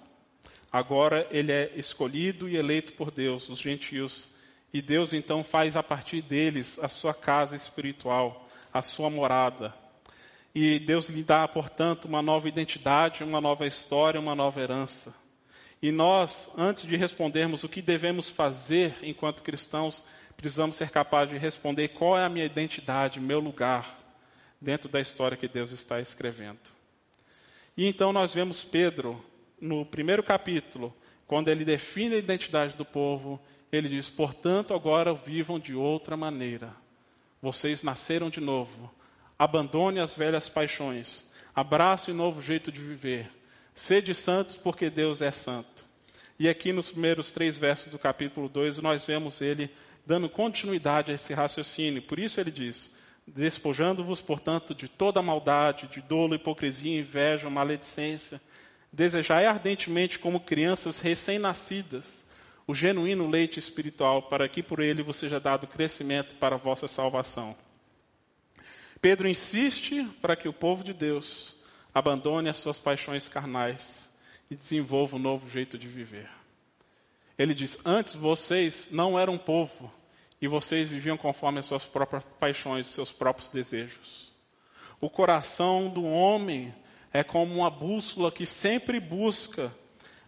agora 0.71 1.27
ele 1.31 1.53
é 1.53 1.73
escolhido 1.77 2.49
e 2.49 2.57
eleito 2.57 2.93
por 2.95 3.11
Deus, 3.11 3.49
os 3.49 3.61
gentios. 3.61 4.29
E 4.73 4.83
Deus 4.83 5.13
então 5.13 5.45
faz 5.45 5.77
a 5.77 5.83
partir 5.83 6.21
deles 6.21 6.79
a 6.81 6.89
sua 6.89 7.15
casa 7.15 7.55
espiritual, 7.55 8.49
a 8.73 8.83
sua 8.83 9.09
morada. 9.09 9.73
E 10.53 10.79
Deus 10.79 11.09
lhe 11.09 11.23
dá, 11.23 11.47
portanto, 11.49 12.07
uma 12.07 12.23
nova 12.23 12.49
identidade, 12.49 13.25
uma 13.25 13.41
nova 13.41 13.67
história, 13.67 14.21
uma 14.21 14.35
nova 14.35 14.61
herança. 14.61 15.15
E 15.83 15.91
nós, 15.91 16.51
antes 16.57 16.87
de 16.87 16.97
respondermos 16.97 17.63
o 17.63 17.69
que 17.69 17.83
devemos 17.83 18.29
fazer 18.29 18.97
enquanto 19.03 19.43
cristãos, 19.43 20.05
precisamos 20.37 20.77
ser 20.77 20.91
capazes 20.91 21.33
de 21.35 21.39
responder 21.39 21.89
qual 21.89 22.19
é 22.19 22.25
a 22.25 22.29
minha 22.29 22.45
identidade, 22.45 23.21
meu 23.21 23.41
lugar 23.41 24.05
dentro 24.61 24.89
da 24.89 25.01
história 25.01 25.37
que 25.37 25.47
Deus 25.47 25.71
está 25.71 26.01
escrevendo. 26.01 26.59
E 27.77 27.87
então 27.87 28.13
nós 28.13 28.33
vemos 28.33 28.65
Pedro, 28.65 29.23
no 29.61 29.85
primeiro 29.85 30.23
capítulo, 30.23 30.95
quando 31.27 31.49
ele 31.49 31.65
define 31.65 32.15
a 32.15 32.19
identidade 32.19 32.75
do 32.75 32.85
povo, 32.85 33.41
ele 33.71 33.89
diz: 33.89 34.09
Portanto, 34.09 34.75
agora 34.75 35.13
vivam 35.13 35.59
de 35.59 35.75
outra 35.75 36.17
maneira. 36.17 36.75
Vocês 37.43 37.83
nasceram 37.83 38.31
de 38.31 38.41
novo. 38.41 38.91
Abandone 39.39 40.01
as 40.01 40.15
velhas 40.15 40.49
paixões. 40.49 41.29
Abrace 41.55 42.11
o 42.11 42.15
novo 42.15 42.41
jeito 42.41 42.73
de 42.73 42.81
viver. 42.81 43.31
Sede 43.75 44.15
santos, 44.15 44.57
porque 44.57 44.89
Deus 44.89 45.21
é 45.21 45.31
santo. 45.31 45.85
E 46.39 46.49
aqui 46.49 46.73
nos 46.73 46.91
primeiros 46.91 47.31
três 47.31 47.59
versos 47.59 47.93
do 47.93 47.99
capítulo 47.99 48.49
2, 48.49 48.79
nós 48.79 49.05
vemos 49.05 49.41
ele 49.41 49.71
dando 50.07 50.29
continuidade 50.29 51.11
a 51.11 51.15
esse 51.15 51.33
raciocínio. 51.33 52.03
Por 52.03 52.19
isso 52.19 52.41
ele 52.41 52.51
diz: 52.51 52.95
Despojando-vos, 53.27 54.21
portanto, 54.21 54.75
de 54.75 54.89
toda 54.89 55.23
maldade, 55.23 55.87
de 55.89 56.01
dolo, 56.01 56.35
hipocrisia, 56.35 57.01
inveja, 57.01 57.49
maledicência, 57.49 58.41
desejai 58.93 59.47
ardentemente, 59.47 60.19
como 60.19 60.41
crianças 60.41 61.01
recém-nascidas, 61.01 62.25
o 62.67 62.75
genuíno 62.75 63.29
leite 63.29 63.59
espiritual, 63.59 64.23
para 64.23 64.49
que 64.49 64.63
por 64.63 64.81
ele 64.81 65.03
vos 65.03 65.17
seja 65.17 65.41
dado 65.41 65.67
crescimento 65.67 66.37
para 66.37 66.57
a 66.57 66.59
vossa 66.59 66.87
salvação. 66.87 67.57
Pedro 69.01 69.29
insiste 69.29 70.03
para 70.21 70.37
que 70.37 70.49
o 70.49 70.53
povo 70.53 70.83
de 70.83 70.95
Deus 70.95 71.57
abandone 71.95 72.49
as 72.49 72.57
suas 72.57 72.79
paixões 72.79 73.29
carnais 73.29 74.09
e 74.51 74.57
desenvolva 74.57 75.17
um 75.17 75.19
novo 75.19 75.49
jeito 75.49 75.77
de 75.77 75.87
viver. 75.87 76.29
Ele 77.39 77.55
diz: 77.55 77.79
Antes 77.85 78.15
vocês 78.15 78.89
não 78.91 79.19
eram 79.19 79.37
povo 79.37 79.93
e 80.41 80.49
vocês 80.49 80.89
viviam 80.89 81.17
conforme 81.17 81.59
as 81.59 81.67
suas 81.67 81.85
próprias 81.85 82.25
paixões, 82.39 82.87
seus 82.87 83.11
próprios 83.11 83.49
desejos. 83.49 84.33
O 85.01 85.11
coração 85.11 85.89
do 85.89 86.05
homem 86.05 86.75
é 87.13 87.23
como 87.23 87.55
uma 87.55 87.71
bússola 87.71 88.31
que 88.31 88.47
sempre 88.47 88.99
busca 89.01 89.75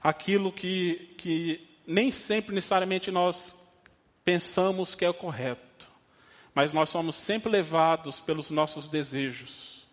aquilo 0.02 0.52
que, 0.52 1.14
que 1.18 1.68
nem 1.86 2.10
sempre 2.10 2.54
necessariamente 2.54 3.10
nós 3.10 3.54
pensamos 4.25 4.94
que 4.94 5.04
é 5.04 5.08
o 5.08 5.14
correto, 5.14 5.88
mas 6.54 6.72
nós 6.72 6.90
somos 6.90 7.14
sempre 7.14 7.50
levados 7.50 8.18
pelos 8.20 8.50
nossos 8.50 8.88
desejos. 8.88 9.86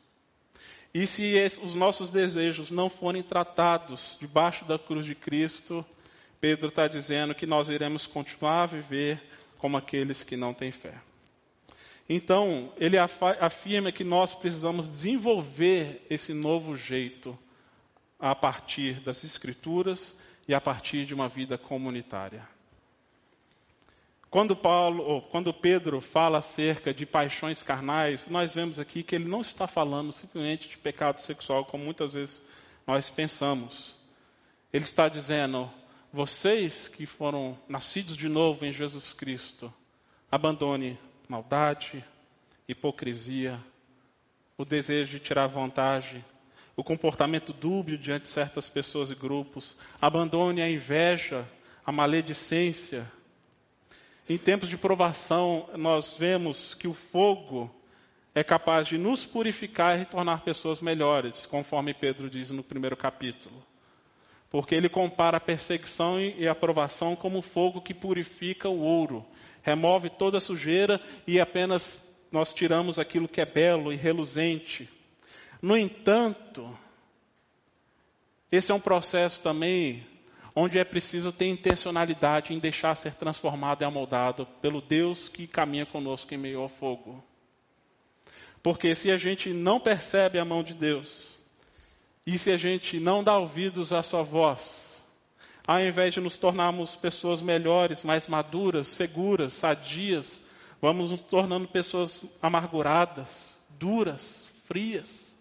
E 0.94 1.08
se 1.08 1.36
os 1.64 1.74
nossos 1.74 2.12
desejos 2.12 2.70
não 2.70 2.90
forem 2.90 3.24
tratados 3.24 4.18
debaixo 4.20 4.66
da 4.66 4.78
cruz 4.78 5.06
de 5.06 5.16
Cristo, 5.16 5.84
Pedro 6.44 6.68
está 6.68 6.90
dizendo 6.90 7.34
que 7.34 7.46
nós 7.46 7.70
iremos 7.70 8.06
continuar 8.06 8.64
a 8.64 8.66
viver 8.66 9.24
como 9.58 9.78
aqueles 9.78 10.26
que 10.26 10.36
não 10.36 10.54
têm 10.54 10.74
fé. 10.74 10.94
Então, 12.10 12.74
ele 12.76 12.98
afirma 12.98 13.94
que 13.94 14.04
nós 14.04 14.36
precisamos 14.36 14.90
desenvolver 14.90 16.06
esse 16.10 16.34
novo 16.34 16.76
jeito 16.76 17.40
a 18.20 18.36
partir 18.36 19.00
das 19.00 19.24
Escrituras 19.24 20.20
e 20.46 20.54
a 20.54 20.60
partir 20.60 21.06
de 21.06 21.14
uma 21.14 21.30
vida 21.30 21.58
comunitária. 21.58 22.46
Quando 24.30 24.54
Paulo, 24.54 25.22
quando 25.32 25.54
Pedro 25.54 26.02
fala 26.02 26.40
acerca 26.40 26.94
de 26.94 27.06
paixões 27.06 27.64
carnais, 27.64 28.28
nós 28.28 28.54
vemos 28.54 28.82
aqui 28.82 29.02
que 29.02 29.16
ele 29.16 29.30
não 29.30 29.40
está 29.40 29.66
falando 29.66 30.12
simplesmente 30.12 30.68
de 30.68 30.78
pecado 30.78 31.22
sexual, 31.22 31.64
como 31.64 31.86
muitas 31.86 32.16
vezes 32.16 32.46
nós 32.86 33.10
pensamos. 33.10 33.96
Ele 34.74 34.84
está 34.84 35.08
dizendo 35.08 35.72
vocês 36.14 36.88
que 36.88 37.08
foram 37.08 37.58
nascidos 37.68 38.16
de 38.16 38.30
novo 38.30 38.64
em 38.68 38.72
Jesus 38.72 39.14
Cristo, 39.14 39.74
abandone 40.32 40.96
maldade, 41.28 42.06
hipocrisia, 42.68 43.60
o 44.56 44.64
desejo 44.64 45.14
de 45.14 45.20
tirar 45.20 45.48
vantagem, 45.48 46.24
o 46.76 46.84
comportamento 46.84 47.52
dúbio 47.52 47.98
diante 47.98 48.24
de 48.24 48.30
certas 48.30 48.70
pessoas 48.70 49.10
e 49.10 49.16
grupos, 49.16 49.76
abandone 50.00 50.62
a 50.62 50.70
inveja, 50.70 51.50
a 51.84 51.92
maledicência. 51.92 53.12
Em 54.30 54.38
tempos 54.38 54.70
de 54.70 54.78
provação, 54.78 55.68
nós 55.76 56.16
vemos 56.16 56.76
que 56.76 56.88
o 56.88 56.94
fogo 56.94 57.74
é 58.36 58.44
capaz 58.44 58.88
de 58.88 59.00
nos 59.00 59.26
purificar 59.26 60.00
e 60.00 60.06
tornar 60.06 60.42
pessoas 60.42 60.80
melhores, 60.80 61.48
conforme 61.48 61.92
Pedro 61.92 62.30
diz 62.30 62.52
no 62.52 62.62
primeiro 62.62 62.96
capítulo. 62.96 63.73
Porque 64.54 64.76
ele 64.76 64.88
compara 64.88 65.38
a 65.38 65.40
perseguição 65.40 66.22
e 66.22 66.48
a 66.48 66.54
provação 66.54 67.16
como 67.16 67.42
fogo 67.42 67.82
que 67.82 67.92
purifica 67.92 68.70
o 68.70 68.82
ouro, 68.82 69.26
remove 69.64 70.12
toda 70.12 70.38
a 70.38 70.40
sujeira 70.40 71.02
e 71.26 71.42
apenas 71.42 72.06
nós 72.32 72.54
tiramos 72.54 73.00
aquilo 73.00 73.28
que 73.28 73.42
é 73.42 73.48
belo 73.48 73.92
e 73.92 73.96
reluzente. 73.96 74.88
No 75.60 75.76
entanto, 75.76 76.70
esse 78.52 78.72
é 78.72 78.76
um 78.76 78.80
processo 78.80 79.42
também 79.42 80.06
onde 80.56 80.78
é 80.78 80.84
preciso 80.84 81.32
ter 81.32 81.48
intencionalidade 81.48 82.54
em 82.54 82.60
deixar 82.60 82.94
ser 82.94 83.16
transformado 83.16 83.82
e 83.82 83.86
amoldado 83.86 84.46
pelo 84.62 84.82
Deus 84.82 85.30
que 85.30 85.48
caminha 85.48 85.88
conosco 85.88 86.32
em 86.32 86.38
meio 86.38 86.60
ao 86.60 86.70
fogo. 86.70 87.24
Porque 88.62 88.94
se 88.94 89.10
a 89.10 89.18
gente 89.18 89.50
não 89.52 89.80
percebe 89.80 90.38
a 90.38 90.46
mão 90.46 90.62
de 90.62 90.76
Deus, 90.76 91.33
e 92.26 92.38
se 92.38 92.52
a 92.52 92.58
gente 92.58 93.00
não 93.00 93.24
dá 93.24 93.38
ouvidos 93.38 93.92
à 93.92 94.02
sua 94.02 94.24
voz, 94.24 95.04
ao 95.68 95.80
invés 95.80 96.14
de 96.14 96.22
nos 96.22 96.38
tornarmos 96.38 96.96
pessoas 96.96 97.42
melhores, 97.42 98.04
mais 98.04 98.28
maduras, 98.28 98.88
seguras, 98.88 99.54
sadias, 99.54 100.42
vamos 100.82 101.12
nos 101.12 101.22
tornando 101.22 101.68
pessoas 101.68 102.22
amarguradas, 102.42 103.60
duras, 103.72 104.48
frias, 104.66 105.34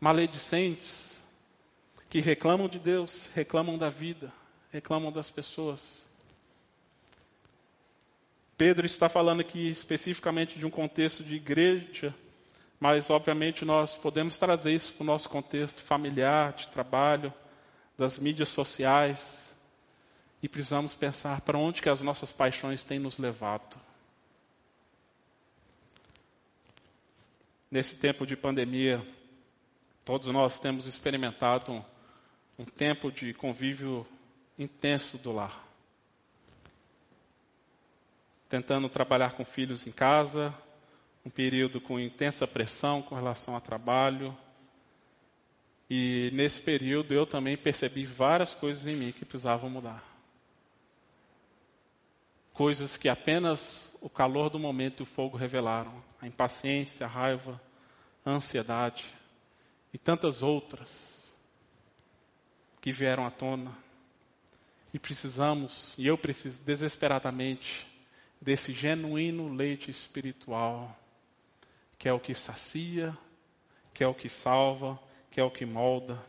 maledicentes, 0.00 1.22
que 2.08 2.20
reclamam 2.20 2.68
de 2.68 2.78
Deus, 2.78 3.28
reclamam 3.34 3.76
da 3.76 3.88
vida, 3.88 4.32
reclamam 4.72 5.10
das 5.10 5.30
pessoas. 5.30 6.06
Pedro 8.56 8.86
está 8.86 9.08
falando 9.08 9.40
aqui 9.40 9.68
especificamente 9.68 10.58
de 10.58 10.64
um 10.64 10.70
contexto 10.70 11.22
de 11.22 11.36
igreja 11.36 12.14
mas, 12.78 13.08
obviamente, 13.08 13.64
nós 13.64 13.96
podemos 13.96 14.38
trazer 14.38 14.72
isso 14.72 14.92
para 14.92 15.02
o 15.02 15.06
nosso 15.06 15.28
contexto 15.28 15.82
familiar, 15.82 16.52
de 16.52 16.68
trabalho, 16.68 17.32
das 17.96 18.18
mídias 18.18 18.50
sociais. 18.50 19.54
E 20.42 20.48
precisamos 20.48 20.94
pensar 20.94 21.40
para 21.40 21.56
onde 21.56 21.80
que 21.80 21.88
as 21.88 22.02
nossas 22.02 22.32
paixões 22.32 22.84
têm 22.84 22.98
nos 22.98 23.18
levado. 23.18 23.76
Nesse 27.70 27.96
tempo 27.96 28.26
de 28.26 28.36
pandemia, 28.36 29.04
todos 30.04 30.28
nós 30.28 30.60
temos 30.60 30.86
experimentado 30.86 31.72
um, 31.72 31.82
um 32.58 32.64
tempo 32.64 33.10
de 33.10 33.32
convívio 33.32 34.06
intenso 34.58 35.18
do 35.18 35.32
lar. 35.32 35.64
Tentando 38.48 38.88
trabalhar 38.88 39.32
com 39.32 39.44
filhos 39.44 39.86
em 39.86 39.90
casa, 39.90 40.54
um 41.26 41.30
período 41.30 41.80
com 41.80 41.98
intensa 41.98 42.46
pressão 42.46 43.02
com 43.02 43.16
relação 43.16 43.56
ao 43.56 43.60
trabalho. 43.60 44.36
E 45.90 46.30
nesse 46.32 46.60
período 46.60 47.12
eu 47.12 47.26
também 47.26 47.56
percebi 47.56 48.06
várias 48.06 48.54
coisas 48.54 48.86
em 48.86 48.94
mim 48.94 49.10
que 49.10 49.24
precisavam 49.24 49.68
mudar. 49.68 50.04
Coisas 52.52 52.96
que 52.96 53.08
apenas 53.08 53.92
o 54.00 54.08
calor 54.08 54.48
do 54.48 54.58
momento 54.58 55.00
e 55.00 55.02
o 55.02 55.06
fogo 55.06 55.36
revelaram: 55.36 56.00
a 56.22 56.28
impaciência, 56.28 57.04
a 57.04 57.08
raiva, 57.08 57.60
a 58.24 58.30
ansiedade 58.30 59.04
e 59.92 59.98
tantas 59.98 60.44
outras 60.44 61.34
que 62.80 62.92
vieram 62.92 63.26
à 63.26 63.32
tona. 63.32 63.76
E 64.94 64.98
precisamos, 64.98 65.92
e 65.98 66.06
eu 66.06 66.16
preciso 66.16 66.62
desesperadamente, 66.62 67.84
desse 68.40 68.70
genuíno 68.72 69.52
leite 69.52 69.90
espiritual 69.90 70.96
que 71.98 72.08
é 72.08 72.12
o 72.12 72.20
que 72.20 72.34
sacia, 72.34 73.16
que 73.92 74.04
é 74.04 74.06
o 74.06 74.14
que 74.14 74.28
salva, 74.28 74.98
que 75.30 75.40
é 75.40 75.44
o 75.44 75.50
que 75.50 75.64
molda. 75.64 76.22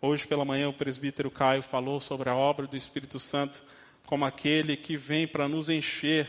Hoje 0.00 0.26
pela 0.26 0.44
manhã 0.44 0.68
o 0.68 0.72
presbítero 0.72 1.30
Caio 1.30 1.62
falou 1.62 2.00
sobre 2.00 2.28
a 2.28 2.34
obra 2.34 2.66
do 2.66 2.76
Espírito 2.76 3.20
Santo 3.20 3.62
como 4.04 4.24
aquele 4.24 4.76
que 4.76 4.96
vem 4.96 5.26
para 5.26 5.48
nos 5.48 5.68
encher, 5.68 6.28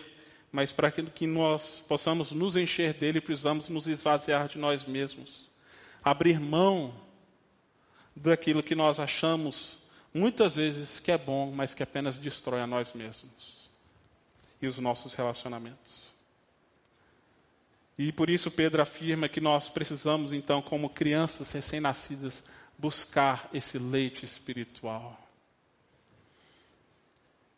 mas 0.51 0.71
para 0.71 0.91
que 0.91 1.27
nós 1.27 1.83
possamos 1.87 2.31
nos 2.31 2.55
encher 2.55 2.93
dele, 2.93 3.19
precisamos 3.19 3.67
nos 3.67 3.87
esvaziar 3.87 4.47
de 4.47 4.57
nós 4.57 4.85
mesmos. 4.85 5.49
Abrir 6.03 6.39
mão 6.39 6.93
daquilo 8.15 8.61
que 8.61 8.75
nós 8.75 8.99
achamos 8.99 9.83
muitas 10.13 10.55
vezes 10.55 10.99
que 10.99 11.11
é 11.11 11.17
bom, 11.17 11.51
mas 11.51 11.73
que 11.73 11.81
apenas 11.81 12.19
destrói 12.19 12.61
a 12.61 12.67
nós 12.67 12.93
mesmos 12.93 13.69
e 14.61 14.67
os 14.67 14.77
nossos 14.77 15.13
relacionamentos. 15.13 16.12
E 17.97 18.11
por 18.11 18.29
isso 18.29 18.49
Pedro 18.49 18.81
afirma 18.81 19.29
que 19.29 19.39
nós 19.39 19.69
precisamos, 19.69 20.33
então, 20.33 20.61
como 20.61 20.89
crianças 20.89 21.51
recém-nascidas, 21.51 22.43
buscar 22.77 23.49
esse 23.53 23.77
leite 23.77 24.25
espiritual. 24.25 25.19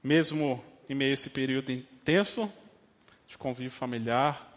Mesmo 0.04 0.64
em 0.90 0.94
meio 0.94 1.12
a 1.12 1.14
esse 1.14 1.30
período 1.30 1.72
intenso 1.72 2.52
de 3.28 3.38
convívio 3.38 3.72
familiar, 3.72 4.54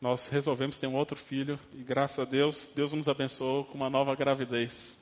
nós 0.00 0.28
resolvemos 0.28 0.76
ter 0.76 0.88
um 0.88 0.96
outro 0.96 1.16
filho 1.16 1.58
e 1.72 1.82
graças 1.82 2.18
a 2.18 2.24
Deus, 2.24 2.70
Deus 2.74 2.92
nos 2.92 3.08
abençoou 3.08 3.64
com 3.64 3.74
uma 3.74 3.88
nova 3.88 4.14
gravidez. 4.16 4.98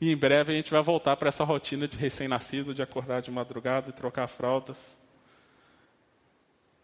E 0.00 0.10
em 0.10 0.16
breve 0.16 0.52
a 0.52 0.56
gente 0.56 0.70
vai 0.70 0.82
voltar 0.82 1.16
para 1.16 1.28
essa 1.28 1.44
rotina 1.44 1.86
de 1.86 1.96
recém-nascido, 1.96 2.74
de 2.74 2.82
acordar 2.82 3.20
de 3.20 3.30
madrugada 3.30 3.90
e 3.90 3.92
trocar 3.92 4.26
fraldas. 4.26 4.96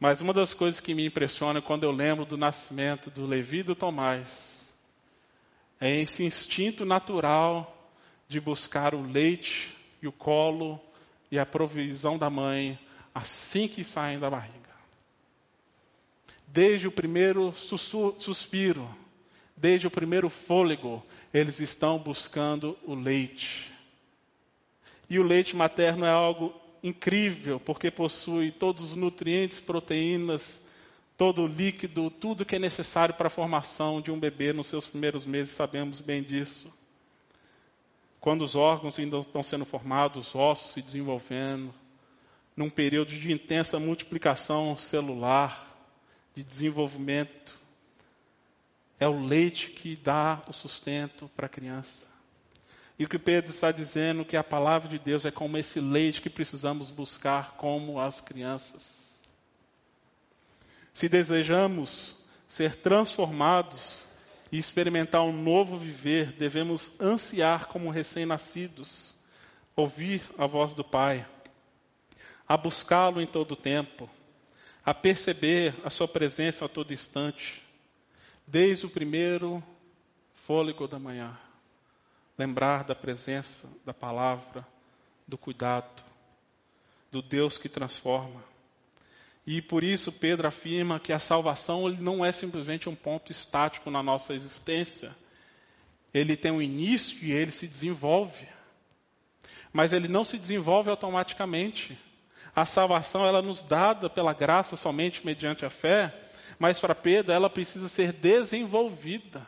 Mas 0.03 0.21
uma 0.21 0.33
das 0.33 0.53
coisas 0.53 0.81
que 0.81 0.97
me 0.97 1.07
impressiona 1.07 1.63
quando 1.63 1.85
eu 1.85 1.93
lembro 1.93 2.25
do 2.25 2.37
nascimento 2.37 3.09
do 3.09 3.25
Levi 3.25 3.63
do 3.63 3.73
Tomás 3.73 4.75
é 5.81 6.01
esse 6.01 6.25
instinto 6.25 6.85
natural 6.85 7.89
de 8.27 8.41
buscar 8.41 8.97
o 8.97 9.03
leite 9.07 9.73
e 10.03 10.09
o 10.09 10.11
colo 10.11 10.81
e 11.31 11.39
a 11.39 11.47
provisão 11.47 12.19
da 12.19 12.29
mãe 12.29 12.77
assim 13.15 13.69
que 13.69 13.85
saem 13.85 14.19
da 14.19 14.29
barriga. 14.29 14.75
Desde 16.49 16.89
o 16.89 16.91
primeiro 16.91 17.55
suspiro, 17.55 18.93
desde 19.57 19.87
o 19.87 19.91
primeiro 19.91 20.29
fôlego, 20.29 21.01
eles 21.33 21.61
estão 21.61 21.97
buscando 21.97 22.77
o 22.83 22.97
leite. 22.97 23.73
E 25.09 25.21
o 25.21 25.23
leite 25.23 25.55
materno 25.55 26.05
é 26.05 26.11
algo 26.11 26.61
incrível, 26.83 27.61
porque 27.61 27.91
possui 27.91 28.51
todos 28.51 28.91
os 28.91 28.97
nutrientes, 28.97 29.61
proteínas, 29.61 30.61
todo 31.17 31.43
o 31.43 31.47
líquido, 31.47 32.11
tudo 32.11 32.45
que 32.45 32.57
é 32.57 32.59
necessário 32.59 33.15
para 33.15 33.29
a 33.29 33.31
formação 33.31 34.01
de 34.01 34.11
um 34.11 34.19
bebê 34.19 34.53
nos 34.53 34.67
seus 34.67 34.89
primeiros 34.89 35.25
meses, 35.25 35.55
sabemos 35.55 36.01
bem 36.01 36.23
disso. 36.23 36.73
Quando 38.21 38.45
os 38.45 38.55
órgãos 38.55 38.99
ainda 38.99 39.19
estão 39.19 39.43
sendo 39.43 39.65
formados, 39.65 40.29
os 40.29 40.35
ossos 40.35 40.73
se 40.73 40.83
desenvolvendo, 40.83 41.73
num 42.57 42.71
período 42.71 43.09
de 43.09 43.33
intensa 43.33 43.79
multiplicação 43.79 44.77
celular, 44.77 45.69
de 46.35 46.43
desenvolvimento, 46.43 47.59
é 48.99 49.09
o 49.09 49.25
leite 49.25 49.71
que 49.71 49.97
dá 49.97 50.43
o 50.49 50.53
sustento 50.53 51.31
para 51.37 51.47
a 51.47 51.49
criança. 51.49 52.12
E 53.03 53.05
o 53.05 53.09
que 53.09 53.19
Pedro 53.19 53.51
está 53.51 53.73
dizendo 53.73 54.23
é 54.23 54.25
que 54.25 54.37
a 54.37 54.45
palavra 54.45 54.89
de 54.89 54.97
Deus 54.97 55.25
é 55.25 55.31
como 55.33 55.59
esse 55.59 55.81
leite 55.81 56.21
que 56.21 56.31
precisamos 56.31 56.89
buscar 56.89 57.57
como 57.57 57.99
as 57.99 58.21
crianças. 58.21 59.21
Se 60.95 61.09
desejamos 61.09 62.17
ser 62.47 62.77
transformados 62.77 64.07
e 64.53 64.59
experimentar 64.61 65.21
um 65.23 65.33
novo 65.33 65.77
viver, 65.77 66.31
devemos 66.35 66.93
ansiar 67.01 67.67
como 67.67 67.91
recém-nascidos, 67.91 69.17
ouvir 69.75 70.23
a 70.39 70.47
voz 70.47 70.73
do 70.73 70.85
Pai, 70.85 71.27
a 72.47 72.57
buscá-lo 72.57 73.21
em 73.21 73.27
todo 73.27 73.51
o 73.51 73.57
tempo, 73.57 74.09
a 74.87 74.95
perceber 74.95 75.75
a 75.83 75.91
sua 75.91 76.07
presença 76.07 76.67
a 76.67 76.69
todo 76.69 76.93
instante, 76.95 77.65
desde 78.47 78.87
o 78.87 78.91
primeiro 78.91 79.61
fôlego 80.37 80.87
da 80.87 81.01
manhã 81.01 81.37
lembrar 82.39 82.85
da 82.85 82.95
presença, 82.95 83.69
da 83.85 83.93
palavra, 83.93 84.67
do 85.27 85.37
cuidado, 85.37 86.03
do 87.11 87.21
Deus 87.21 87.59
que 87.59 87.69
transforma. 87.69 88.43
E 89.47 89.61
por 89.61 89.83
isso 89.83 90.13
Pedro 90.13 90.47
afirma 90.47 91.01
que 91.01 91.13
a 91.13 91.19
salvação 91.19 91.89
não 91.89 92.25
é 92.25 92.31
simplesmente 92.31 92.89
um 92.89 92.95
ponto 92.95 93.33
estático 93.33 93.91
na 93.91 94.03
nossa 94.03 94.35
existência. 94.35 95.15
Ele 96.15 96.37
tem 96.37 96.53
um 96.53 96.63
início 96.63 97.19
e 97.25 97.33
ele 97.33 97.51
se 97.51 97.67
desenvolve. 97.67 98.47
Mas 99.73 99.93
ele 99.93 100.07
não 100.07 100.25
se 100.25 100.39
desenvolve 100.39 100.91
automaticamente. 100.91 101.99
A 102.55 102.65
salvação 102.65 103.27
ela 103.27 103.43
nos 103.43 103.63
dada 103.63 104.09
pela 104.09 104.33
graça 104.33 104.77
somente 104.77 105.25
mediante 105.25 105.65
a 105.65 105.71
fé, 105.71 106.15
mas 106.59 106.79
para 106.79 106.95
Pedro 106.95 107.33
ela 107.33 107.51
precisa 107.51 107.89
ser 107.89 108.13
desenvolvida. 108.13 109.45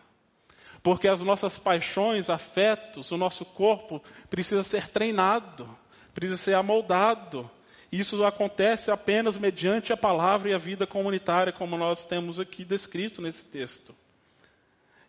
Porque 0.84 1.08
as 1.08 1.22
nossas 1.22 1.58
paixões, 1.58 2.28
afetos, 2.28 3.10
o 3.10 3.16
nosso 3.16 3.42
corpo 3.42 4.02
precisa 4.28 4.62
ser 4.62 4.86
treinado, 4.86 5.66
precisa 6.12 6.36
ser 6.36 6.52
amoldado. 6.52 7.50
Isso 7.90 8.22
acontece 8.22 8.90
apenas 8.90 9.38
mediante 9.38 9.94
a 9.94 9.96
palavra 9.96 10.50
e 10.50 10.52
a 10.52 10.58
vida 10.58 10.86
comunitária, 10.86 11.54
como 11.54 11.78
nós 11.78 12.04
temos 12.04 12.38
aqui 12.38 12.66
descrito 12.66 13.22
nesse 13.22 13.46
texto. 13.46 13.96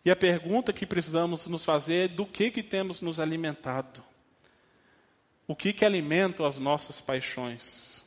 E 0.02 0.10
a 0.10 0.16
pergunta 0.16 0.72
que 0.72 0.86
precisamos 0.86 1.46
nos 1.46 1.62
fazer 1.62 2.06
é 2.06 2.08
do 2.08 2.24
que, 2.24 2.50
que 2.50 2.62
temos 2.62 3.02
nos 3.02 3.20
alimentado? 3.20 4.02
O 5.46 5.54
que, 5.54 5.74
que 5.74 5.84
alimenta 5.84 6.48
as 6.48 6.56
nossas 6.56 7.02
paixões? 7.02 8.02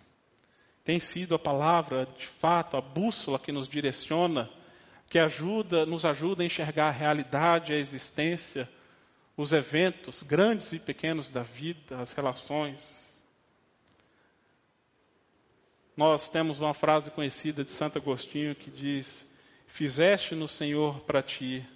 Tem 0.84 0.99
sido 0.99 1.36
a 1.36 1.39
palavra, 1.39 2.08
de 2.17 2.25
fato, 2.25 2.77
a 2.77 2.82
bússola 2.82 3.38
que 3.38 3.51
nos 3.51 3.69
direciona, 3.69 4.49
que 5.10 5.17
ajuda, 5.17 5.86
nos 5.86 6.06
ajuda 6.06 6.43
a 6.43 6.45
enxergar 6.45 6.89
a 6.89 6.91
realidade, 6.91 7.74
a 7.74 7.78
existência, 7.78 8.69
os 9.36 9.52
eventos 9.52 10.22
grandes 10.22 10.72
e 10.72 10.80
pequenos 10.80 11.30
da 11.30 11.41
vida, 11.41 12.00
as 12.00 12.13
relações. 12.13 13.10
Nós 15.98 16.30
temos 16.30 16.60
uma 16.60 16.74
frase 16.74 17.10
conhecida 17.10 17.65
de 17.65 17.72
Santo 17.72 17.98
Agostinho 17.98 18.54
que 18.54 18.69
diz: 18.69 19.26
Fizeste 19.65 20.36
no 20.36 20.48
Senhor 20.48 21.00
para 21.02 21.24
ti 21.24 21.67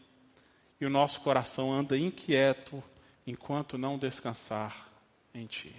e 0.80 0.86
o 0.86 0.90
nosso 0.90 1.22
coração 1.22 1.72
anda 1.72 1.98
inquieto 1.98 2.84
enquanto 3.26 3.78
não 3.78 3.98
descansar 3.98 4.90
em 5.34 5.46
Ti. 5.46 5.74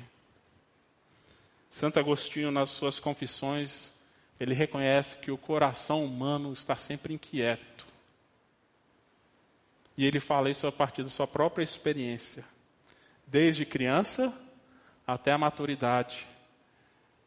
Santo 1.71 1.99
Agostinho, 1.99 2.51
nas 2.51 2.71
suas 2.71 2.99
confissões, 2.99 3.93
ele 4.39 4.55
reconhece 4.55 5.19
que 5.19 5.31
o 5.31 5.39
coração 5.39 6.05
humano 6.05 6.53
está 6.53 6.75
sempre 6.77 7.15
inquieto. 7.15 7.87
E 9.97 10.05
ele 10.05 10.19
fala 10.19 10.51
isso 10.51 10.67
a 10.67 10.73
partir 10.73 11.03
da 11.03 11.09
sua 11.09 11.27
própria 11.27 11.63
experiência. 11.63 12.45
Desde 13.27 13.65
criança 13.65 14.33
até 15.07 15.33
a 15.33 15.39
maturidade. 15.39 16.27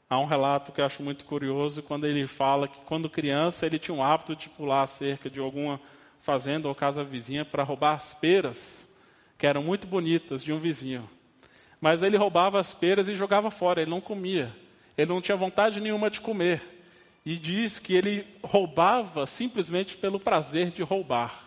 Há 0.09 0.19
um 0.19 0.25
relato 0.25 0.71
que 0.71 0.81
eu 0.81 0.85
acho 0.85 1.03
muito 1.03 1.25
curioso 1.25 1.83
quando 1.83 2.05
ele 2.05 2.27
fala 2.27 2.67
que 2.67 2.79
quando 2.81 3.09
criança 3.09 3.65
ele 3.65 3.79
tinha 3.79 3.95
um 3.95 4.03
hábito 4.03 4.35
de 4.35 4.49
pular 4.49 4.87
cerca 4.87 5.29
de 5.29 5.39
alguma 5.39 5.79
fazenda 6.21 6.67
ou 6.67 6.75
casa 6.75 7.03
vizinha 7.03 7.45
para 7.45 7.63
roubar 7.63 7.95
as 7.95 8.13
peras, 8.13 8.89
que 9.37 9.45
eram 9.45 9.63
muito 9.63 9.87
bonitas, 9.87 10.43
de 10.43 10.51
um 10.51 10.59
vizinho. 10.59 11.07
Mas 11.79 12.03
ele 12.03 12.17
roubava 12.17 12.59
as 12.59 12.73
peras 12.73 13.07
e 13.07 13.15
jogava 13.15 13.51
fora, 13.51 13.81
ele 13.81 13.91
não 13.91 14.01
comia. 14.01 14.53
Ele 14.97 15.09
não 15.09 15.21
tinha 15.21 15.37
vontade 15.37 15.79
nenhuma 15.79 16.09
de 16.09 16.19
comer. 16.19 16.76
E 17.27 17.37
diz 17.37 17.77
que 17.77 17.93
ele 17.93 18.25
roubava 18.41 19.25
simplesmente 19.25 19.97
pelo 19.97 20.17
prazer 20.17 20.71
de 20.71 20.81
roubar. 20.81 21.43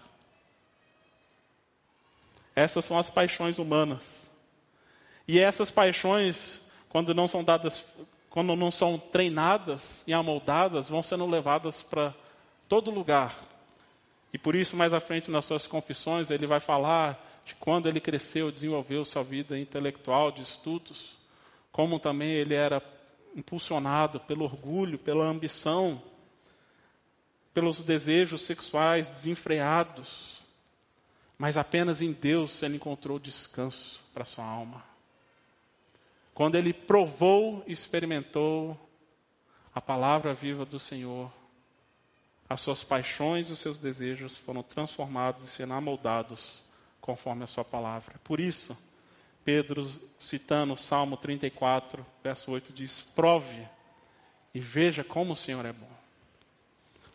Essas 2.55 2.85
são 2.85 2.99
as 2.99 3.09
paixões 3.09 3.59
humanas. 3.59 4.31
E 5.27 5.41
essas 5.41 5.71
paixões, 5.71 6.61
quando 6.91 7.15
não 7.15 7.27
são 7.27 7.43
dadas, 7.43 7.83
quando 8.29 8.55
não 8.55 8.71
são 8.71 8.99
treinadas 8.99 10.05
e 10.07 10.13
amoldadas, 10.13 10.87
vão 10.87 11.03
sendo 11.03 11.25
levadas 11.27 11.81
para 11.81 12.15
todo 12.69 12.91
lugar. 12.91 13.35
E 14.35 14.37
por 14.39 14.55
isso, 14.55 14.77
mais 14.77 14.93
à 14.93 15.01
frente 15.01 15.31
nas 15.31 15.47
suas 15.47 15.67
confissões, 15.67 16.31
ele 16.31 16.47
vai 16.47 16.61
falar 16.61 17.19
de 17.43 17.55
quando 17.55 17.89
ele 17.89 18.03
cresceu, 18.03 18.53
desenvolveu 18.53 19.03
sua 19.03 19.23
vida 19.23 19.59
intelectual, 19.59 20.31
de 20.31 20.43
estudos, 20.43 21.17
como 21.73 21.99
também 21.99 22.33
ele 22.33 22.53
era 22.53 22.83
impulsionado 23.35 24.21
pelo 24.21 24.45
orgulho, 24.45 24.99
pela 24.99 25.25
ambição, 25.25 26.03
pelos 27.53 27.83
desejos 27.85 28.43
sexuais 28.43 29.09
desenfreados. 29.11 30.41
Mas 31.39 31.57
apenas 31.57 32.03
em 32.03 32.13
Deus 32.13 32.63
ele 32.63 32.77
encontrou 32.77 33.19
descanso 33.19 34.03
para 34.13 34.25
sua 34.25 34.45
alma. 34.45 34.85
Quando 36.35 36.57
ele 36.57 36.73
provou 36.73 37.65
e 37.67 37.73
experimentou 37.73 38.79
a 39.75 39.81
palavra 39.81 40.35
viva 40.35 40.65
do 40.65 40.79
Senhor, 40.79 41.33
as 42.49 42.61
suas 42.61 42.83
paixões 42.83 43.49
e 43.49 43.53
os 43.53 43.59
seus 43.59 43.79
desejos 43.79 44.37
foram 44.37 44.63
transformados 44.63 45.45
e 45.45 45.49
sendo 45.49 45.73
amoldados 45.73 46.63
conforme 47.01 47.45
a 47.45 47.47
sua 47.47 47.65
palavra. 47.65 48.19
Por 48.25 48.41
isso, 48.41 48.77
Pedro, 49.45 49.85
citando 50.19 50.75
o 50.75 50.79
Salmo 50.79 51.17
34, 51.17 52.05
verso 52.23 52.51
8, 52.51 52.73
diz: 52.73 53.03
Prove 53.15 53.67
e 54.55 54.61
veja 54.61 55.03
como 55.03 55.33
o 55.33 55.37
Senhor 55.37 55.65
é 55.65 55.73
bom. 55.73 55.91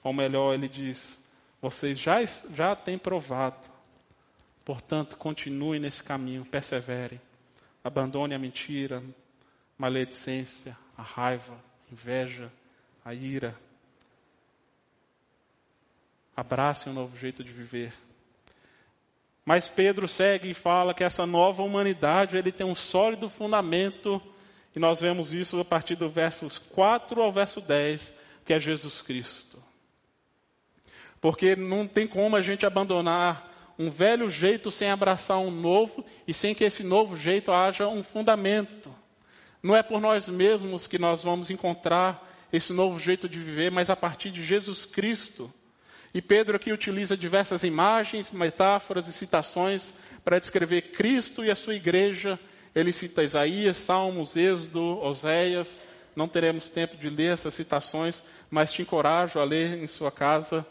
Ou 0.03 0.13
melhor, 0.13 0.53
ele 0.53 0.67
diz: 0.67 1.19
Vocês 1.61 1.99
já, 1.99 2.23
já 2.25 2.75
têm 2.75 2.97
provado, 2.97 3.69
portanto, 4.63 5.17
continue 5.17 5.79
nesse 5.79 6.03
caminho, 6.03 6.45
persevere, 6.45 7.21
abandone 7.83 8.33
a 8.33 8.39
mentira, 8.39 9.03
maledicência, 9.77 10.77
a 10.97 11.01
raiva, 11.01 11.53
a 11.53 11.93
inveja, 11.93 12.51
a 13.03 13.13
ira, 13.13 13.55
Abrace 16.35 16.89
um 16.89 16.93
novo 16.93 17.15
jeito 17.15 17.41
de 17.41 17.51
viver. 17.53 17.93
Mas 19.45 19.67
Pedro 19.69 20.07
segue 20.07 20.49
e 20.49 20.53
fala 20.55 20.93
que 20.93 21.03
essa 21.03 21.25
nova 21.25 21.61
humanidade 21.61 22.35
ele 22.35 22.51
tem 22.51 22.65
um 22.65 22.73
sólido 22.73 23.29
fundamento, 23.29 24.19
e 24.75 24.79
nós 24.79 24.99
vemos 24.99 25.31
isso 25.31 25.59
a 25.59 25.63
partir 25.63 25.95
do 25.95 26.09
versos 26.09 26.57
4 26.57 27.21
ao 27.21 27.31
verso 27.31 27.61
10, 27.61 28.13
que 28.43 28.53
é 28.53 28.59
Jesus 28.59 29.01
Cristo. 29.01 29.63
Porque 31.21 31.55
não 31.55 31.87
tem 31.87 32.07
como 32.07 32.35
a 32.35 32.41
gente 32.41 32.65
abandonar 32.65 33.51
um 33.77 33.89
velho 33.89 34.29
jeito 34.29 34.71
sem 34.71 34.89
abraçar 34.89 35.37
um 35.37 35.51
novo 35.51 36.03
e 36.27 36.33
sem 36.33 36.55
que 36.55 36.63
esse 36.63 36.83
novo 36.83 37.15
jeito 37.15 37.51
haja 37.51 37.87
um 37.87 38.03
fundamento. 38.03 38.93
Não 39.61 39.75
é 39.75 39.83
por 39.83 39.99
nós 39.99 40.27
mesmos 40.27 40.87
que 40.87 40.97
nós 40.97 41.23
vamos 41.23 41.49
encontrar 41.49 42.31
esse 42.51 42.71
novo 42.73 42.99
jeito 42.99 43.27
de 43.27 43.39
viver, 43.39 43.71
mas 43.71 43.89
a 43.89 43.95
partir 43.95 44.31
de 44.31 44.43
Jesus 44.43 44.85
Cristo. 44.85 45.53
E 46.15 46.21
Pedro 46.21 46.55
aqui 46.55 46.71
utiliza 46.71 47.17
diversas 47.17 47.61
imagens, 47.61 48.31
metáforas 48.31 49.05
e 49.05 49.11
citações 49.11 49.93
para 50.23 50.39
descrever 50.39 50.93
Cristo 50.93 51.43
e 51.43 51.51
a 51.51 51.55
sua 51.55 51.75
igreja. 51.75 52.39
Ele 52.73 52.93
cita 52.93 53.21
Isaías, 53.21 53.75
Salmos, 53.75 54.33
Êxodo, 54.33 54.97
Oséias. 55.01 55.77
Não 56.15 56.25
teremos 56.25 56.69
tempo 56.69 56.95
de 56.95 57.09
ler 57.09 57.33
essas 57.33 57.53
citações, 57.53 58.23
mas 58.49 58.71
te 58.71 58.81
encorajo 58.81 59.41
a 59.41 59.43
ler 59.43 59.77
em 59.77 59.87
sua 59.87 60.09
casa. 60.09 60.65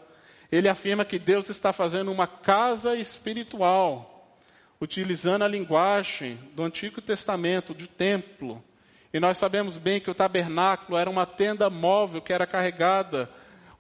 Ele 0.51 0.67
afirma 0.67 1.05
que 1.05 1.19
Deus 1.19 1.51
está 1.51 1.75
fazendo 1.75 2.11
uma 2.11 2.27
casa 2.27 2.97
espiritual, 2.97 4.39
utilizando 4.81 5.43
a 5.43 5.49
linguagem 5.49 6.39
do 6.55 6.63
Antigo 6.63 7.03
Testamento, 7.03 7.75
de 7.75 7.87
templo. 7.87 8.65
E 9.13 9.21
nós 9.21 9.37
sabemos 9.37 9.77
bem 9.77 10.01
que 10.01 10.11
o 10.11 10.15
tabernáculo 10.15 10.97
era 10.97 11.11
uma 11.11 11.27
tenda 11.27 11.69
móvel 11.69 12.23
que 12.23 12.33
era 12.33 12.47
carregada 12.47 13.29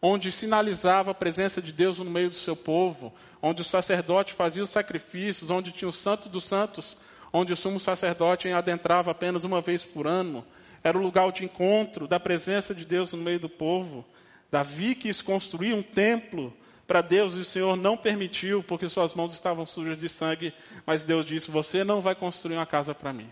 onde 0.06 0.30
sinalizava 0.30 1.12
a 1.12 1.14
presença 1.14 1.62
de 1.62 1.72
Deus 1.72 1.98
no 1.98 2.04
meio 2.04 2.28
do 2.28 2.36
seu 2.36 2.54
povo, 2.54 3.10
onde 3.40 3.62
o 3.62 3.64
sacerdote 3.64 4.34
fazia 4.34 4.62
os 4.62 4.68
sacrifícios, 4.68 5.48
onde 5.48 5.72
tinha 5.72 5.88
o 5.88 5.94
Santo 5.94 6.28
dos 6.28 6.44
Santos, 6.44 6.94
onde 7.32 7.54
o 7.54 7.56
sumo 7.56 7.80
sacerdote 7.80 8.50
adentrava 8.50 9.12
apenas 9.12 9.44
uma 9.44 9.62
vez 9.62 9.82
por 9.82 10.06
ano. 10.06 10.44
Era 10.82 10.98
o 10.98 11.00
lugar 11.00 11.32
de 11.32 11.42
encontro 11.42 12.06
da 12.06 12.20
presença 12.20 12.74
de 12.74 12.84
Deus 12.84 13.14
no 13.14 13.22
meio 13.22 13.40
do 13.40 13.48
povo. 13.48 14.04
Davi 14.50 14.94
quis 14.94 15.22
construir 15.22 15.72
um 15.72 15.82
templo 15.82 16.52
para 16.86 17.00
Deus 17.00 17.34
e 17.34 17.38
o 17.38 17.44
Senhor 17.44 17.74
não 17.74 17.96
permitiu, 17.96 18.62
porque 18.62 18.90
suas 18.90 19.14
mãos 19.14 19.32
estavam 19.32 19.64
sujas 19.64 19.98
de 19.98 20.10
sangue, 20.10 20.52
mas 20.84 21.06
Deus 21.06 21.24
disse: 21.24 21.50
Você 21.50 21.82
não 21.82 22.02
vai 22.02 22.14
construir 22.14 22.56
uma 22.56 22.66
casa 22.66 22.94
para 22.94 23.10
mim. 23.10 23.30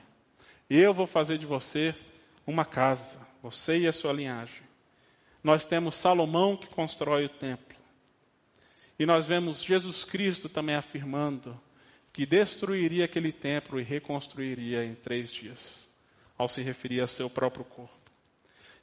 Eu 0.71 0.95
vou 0.95 1.07
fazer 1.07 1.37
de 1.37 1.45
você 1.45 1.95
uma 2.47 2.65
casa, 2.65 3.19
você 3.43 3.81
e 3.81 3.87
a 3.87 3.93
sua 3.93 4.15
linhagem. 4.15 4.62
Nós 5.43 5.67
temos 5.67 5.95
Salomão 5.97 6.57
que 6.57 6.67
constrói 6.69 7.25
o 7.25 7.29
templo. 7.29 7.77
E 8.99 9.07
nós 9.07 9.27
vemos 9.27 9.63
Jesus 9.63 10.05
Cristo 10.05 10.49
também 10.49 10.77
afirmando 10.77 11.61
que 12.13 12.27
destruiria 12.27 13.07
aquele 13.07 13.33
templo 13.33 13.81
e 13.81 13.83
reconstruiria 13.83 14.85
em 14.85 14.95
três 14.95 15.31
dias, 15.33 15.89
ao 16.37 16.47
se 16.47 16.61
referir 16.61 17.01
a 17.01 17.07
seu 17.07 17.29
próprio 17.31 17.65
corpo. 17.65 18.03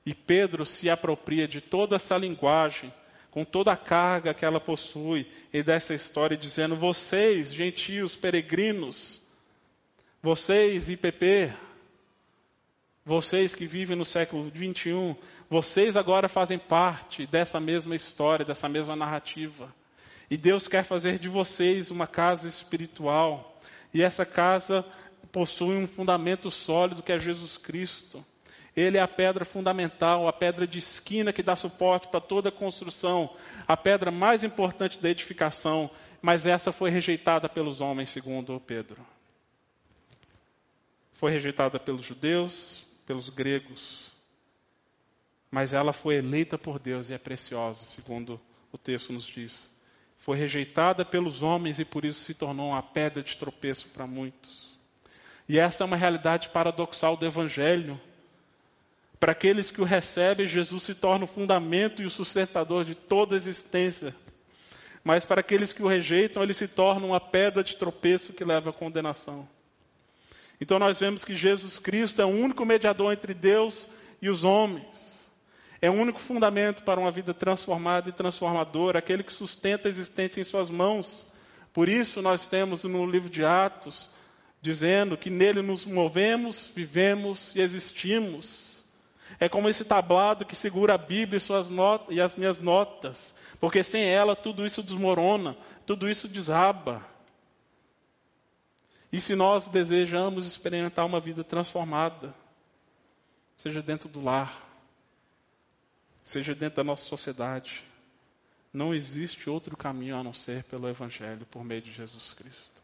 E 0.05 0.13
Pedro 0.13 0.65
se 0.65 0.89
apropria 0.89 1.47
de 1.47 1.61
toda 1.61 1.95
essa 1.95 2.17
linguagem, 2.17 2.91
com 3.29 3.45
toda 3.45 3.71
a 3.71 3.77
carga 3.77 4.33
que 4.33 4.43
ela 4.43 4.59
possui, 4.59 5.29
e 5.53 5.61
dessa 5.61 5.93
história, 5.93 6.35
dizendo: 6.35 6.75
Vocês, 6.75 7.53
gentios, 7.53 8.15
peregrinos, 8.15 9.21
vocês, 10.21 10.89
IPP, 10.89 11.53
vocês 13.09 13.55
que 13.55 13.65
vivem 13.65 13.97
no 13.97 14.05
século 14.05 14.51
21, 14.53 15.15
vocês 15.49 15.97
agora 15.97 16.29
fazem 16.29 16.59
parte 16.59 17.25
dessa 17.25 17.59
mesma 17.59 17.95
história, 17.95 18.45
dessa 18.45 18.69
mesma 18.69 18.95
narrativa. 18.95 19.73
E 20.29 20.37
Deus 20.37 20.67
quer 20.67 20.83
fazer 20.83 21.17
de 21.17 21.27
vocês 21.27 21.89
uma 21.89 22.05
casa 22.05 22.47
espiritual. 22.47 23.59
E 23.91 24.03
essa 24.03 24.27
casa 24.27 24.85
possui 25.31 25.75
um 25.75 25.87
fundamento 25.87 26.51
sólido 26.51 27.01
que 27.01 27.11
é 27.11 27.17
Jesus 27.17 27.57
Cristo. 27.57 28.23
Ele 28.75 28.97
é 28.97 29.01
a 29.01 29.07
pedra 29.07 29.43
fundamental, 29.43 30.27
a 30.27 30.31
pedra 30.31 30.67
de 30.67 30.77
esquina 30.77 31.33
que 31.33 31.41
dá 31.41 31.55
suporte 31.55 32.09
para 32.09 32.21
toda 32.21 32.49
a 32.49 32.51
construção, 32.51 33.35
a 33.67 33.75
pedra 33.75 34.11
mais 34.11 34.43
importante 34.43 34.99
da 35.01 35.09
edificação, 35.09 35.89
mas 36.21 36.45
essa 36.45 36.71
foi 36.71 36.91
rejeitada 36.91 37.49
pelos 37.49 37.81
homens, 37.81 38.11
segundo 38.11 38.59
Pedro. 38.59 39.03
Foi 41.13 41.31
rejeitada 41.31 41.79
pelos 41.79 42.05
judeus, 42.05 42.87
pelos 43.09 43.27
gregos, 43.27 44.11
mas 45.49 45.73
ela 45.73 45.91
foi 45.91 46.17
eleita 46.17 46.59
por 46.59 46.77
Deus 46.77 47.09
e 47.09 47.15
é 47.15 47.17
preciosa, 47.17 47.83
segundo 47.83 48.39
o 48.71 48.77
texto 48.77 49.11
nos 49.11 49.25
diz. 49.25 49.71
Foi 50.15 50.37
rejeitada 50.37 51.03
pelos 51.03 51.41
homens 51.41 51.79
e 51.79 51.85
por 51.85 52.05
isso 52.05 52.23
se 52.23 52.35
tornou 52.35 52.69
uma 52.69 52.83
pedra 52.83 53.23
de 53.23 53.35
tropeço 53.35 53.87
para 53.87 54.05
muitos. 54.05 54.77
E 55.47 55.57
essa 55.57 55.83
é 55.83 55.85
uma 55.85 55.97
realidade 55.97 56.49
paradoxal 56.49 57.17
do 57.17 57.25
Evangelho. 57.25 57.99
Para 59.19 59.31
aqueles 59.31 59.71
que 59.71 59.81
o 59.81 59.85
recebem, 59.85 60.45
Jesus 60.45 60.83
se 60.83 60.93
torna 60.93 61.25
o 61.25 61.27
fundamento 61.27 62.03
e 62.03 62.05
o 62.05 62.11
sustentador 62.11 62.85
de 62.85 62.93
toda 62.93 63.33
a 63.33 63.37
existência. 63.37 64.15
Mas 65.03 65.25
para 65.25 65.41
aqueles 65.41 65.73
que 65.73 65.81
o 65.81 65.87
rejeitam, 65.87 66.43
ele 66.43 66.53
se 66.53 66.67
torna 66.67 67.07
uma 67.07 67.19
pedra 67.19 67.63
de 67.63 67.75
tropeço 67.75 68.33
que 68.33 68.45
leva 68.45 68.69
à 68.69 68.73
condenação. 68.73 69.49
Então 70.59 70.77
nós 70.77 70.99
vemos 70.99 71.23
que 71.23 71.33
Jesus 71.33 71.79
Cristo 71.79 72.21
é 72.21 72.25
o 72.25 72.29
único 72.29 72.65
mediador 72.65 73.13
entre 73.13 73.33
Deus 73.33 73.87
e 74.21 74.29
os 74.29 74.43
homens. 74.43 75.29
É 75.81 75.89
o 75.89 75.93
único 75.93 76.19
fundamento 76.19 76.83
para 76.83 76.99
uma 76.99 77.09
vida 77.09 77.33
transformada 77.33 78.09
e 78.09 78.13
transformadora, 78.13 78.99
aquele 78.99 79.23
que 79.23 79.31
sustenta 79.31 79.87
a 79.87 79.91
existência 79.91 80.41
em 80.41 80.43
suas 80.43 80.69
mãos. 80.69 81.25
Por 81.71 81.87
isso 81.87 82.21
nós 82.21 82.47
temos 82.47 82.83
no 82.83 83.05
livro 83.05 83.29
de 83.29 83.45
Atos 83.45 84.09
dizendo 84.61 85.17
que 85.17 85.29
nele 85.29 85.61
nos 85.61 85.85
movemos, 85.85 86.69
vivemos 86.75 87.55
e 87.55 87.61
existimos. 87.61 88.83
É 89.39 89.47
como 89.47 89.69
esse 89.69 89.85
tablado 89.85 90.45
que 90.45 90.55
segura 90.55 90.95
a 90.95 90.97
Bíblia 90.97 91.37
e, 91.37 91.41
suas 91.41 91.69
notas, 91.69 92.15
e 92.15 92.19
as 92.19 92.35
minhas 92.35 92.59
notas, 92.59 93.33
porque 93.59 93.83
sem 93.83 94.03
ela 94.03 94.35
tudo 94.35 94.65
isso 94.65 94.83
desmorona, 94.83 95.55
tudo 95.85 96.09
isso 96.09 96.27
desaba. 96.27 97.05
E 99.11 99.19
se 99.19 99.35
nós 99.35 99.67
desejamos 99.67 100.45
experimentar 100.45 101.05
uma 101.05 101.19
vida 101.19 101.43
transformada, 101.43 102.33
seja 103.57 103.81
dentro 103.81 104.07
do 104.07 104.21
lar, 104.21 104.67
seja 106.23 106.53
dentro 106.53 106.77
da 106.77 106.83
nossa 106.83 107.05
sociedade, 107.05 107.83
não 108.71 108.93
existe 108.93 109.49
outro 109.49 109.75
caminho 109.75 110.15
a 110.15 110.23
não 110.23 110.33
ser 110.33 110.63
pelo 110.65 110.87
Evangelho, 110.87 111.45
por 111.47 111.63
meio 111.63 111.81
de 111.81 111.91
Jesus 111.91 112.33
Cristo. 112.33 112.81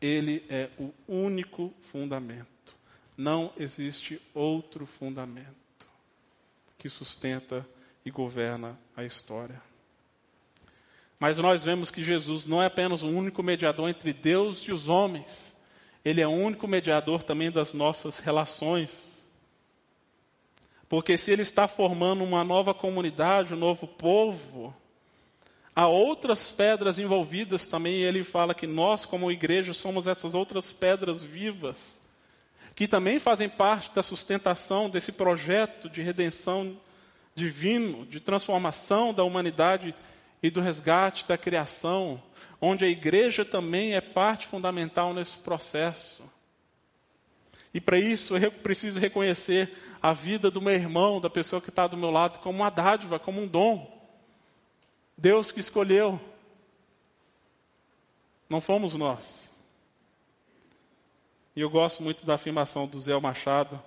Ele 0.00 0.44
é 0.48 0.70
o 0.78 0.92
único 1.06 1.74
fundamento. 1.90 2.74
Não 3.16 3.52
existe 3.56 4.20
outro 4.32 4.86
fundamento 4.86 5.86
que 6.78 6.88
sustenta 6.88 7.68
e 8.04 8.10
governa 8.10 8.78
a 8.96 9.04
história. 9.04 9.60
Mas 11.18 11.38
nós 11.38 11.64
vemos 11.64 11.90
que 11.90 12.04
Jesus 12.04 12.46
não 12.46 12.62
é 12.62 12.66
apenas 12.66 13.02
o 13.02 13.08
único 13.08 13.42
mediador 13.42 13.88
entre 13.88 14.12
Deus 14.12 14.60
e 14.62 14.72
os 14.72 14.88
homens, 14.88 15.56
ele 16.04 16.20
é 16.20 16.26
o 16.26 16.30
único 16.30 16.68
mediador 16.68 17.22
também 17.22 17.50
das 17.50 17.74
nossas 17.74 18.20
relações. 18.20 19.18
Porque 20.88 21.18
se 21.18 21.30
ele 21.30 21.42
está 21.42 21.66
formando 21.66 22.22
uma 22.22 22.44
nova 22.44 22.72
comunidade, 22.72 23.52
um 23.52 23.58
novo 23.58 23.86
povo, 23.86 24.74
há 25.74 25.86
outras 25.86 26.50
pedras 26.50 26.98
envolvidas 26.98 27.66
também, 27.66 27.96
e 27.96 28.04
ele 28.04 28.22
fala 28.22 28.54
que 28.54 28.66
nós, 28.66 29.04
como 29.04 29.30
igreja, 29.30 29.74
somos 29.74 30.06
essas 30.06 30.34
outras 30.34 30.72
pedras 30.72 31.22
vivas, 31.22 32.00
que 32.74 32.86
também 32.86 33.18
fazem 33.18 33.48
parte 33.48 33.92
da 33.92 34.04
sustentação 34.04 34.88
desse 34.88 35.10
projeto 35.10 35.90
de 35.90 36.00
redenção 36.00 36.80
divino, 37.34 38.06
de 38.06 38.20
transformação 38.20 39.12
da 39.12 39.24
humanidade 39.24 39.94
e 40.42 40.50
do 40.50 40.60
resgate 40.60 41.26
da 41.26 41.36
criação, 41.36 42.22
onde 42.60 42.84
a 42.84 42.88
igreja 42.88 43.44
também 43.44 43.94
é 43.94 44.00
parte 44.00 44.46
fundamental 44.46 45.12
nesse 45.12 45.38
processo. 45.38 46.22
E 47.72 47.80
para 47.80 47.98
isso 47.98 48.36
eu 48.36 48.50
preciso 48.50 48.98
reconhecer 48.98 49.72
a 50.00 50.12
vida 50.12 50.50
do 50.50 50.62
meu 50.62 50.74
irmão, 50.74 51.20
da 51.20 51.28
pessoa 51.28 51.60
que 51.60 51.70
está 51.70 51.86
do 51.86 51.96
meu 51.96 52.10
lado, 52.10 52.38
como 52.38 52.58
uma 52.58 52.70
dádiva, 52.70 53.18
como 53.18 53.40
um 53.40 53.46
dom. 53.46 53.96
Deus 55.16 55.52
que 55.52 55.60
escolheu. 55.60 56.20
Não 58.48 58.60
fomos 58.60 58.94
nós. 58.94 59.54
E 61.54 61.60
eu 61.60 61.68
gosto 61.68 62.02
muito 62.02 62.24
da 62.24 62.34
afirmação 62.34 62.86
do 62.86 63.00
Zé 63.00 63.18
Machado, 63.18 63.82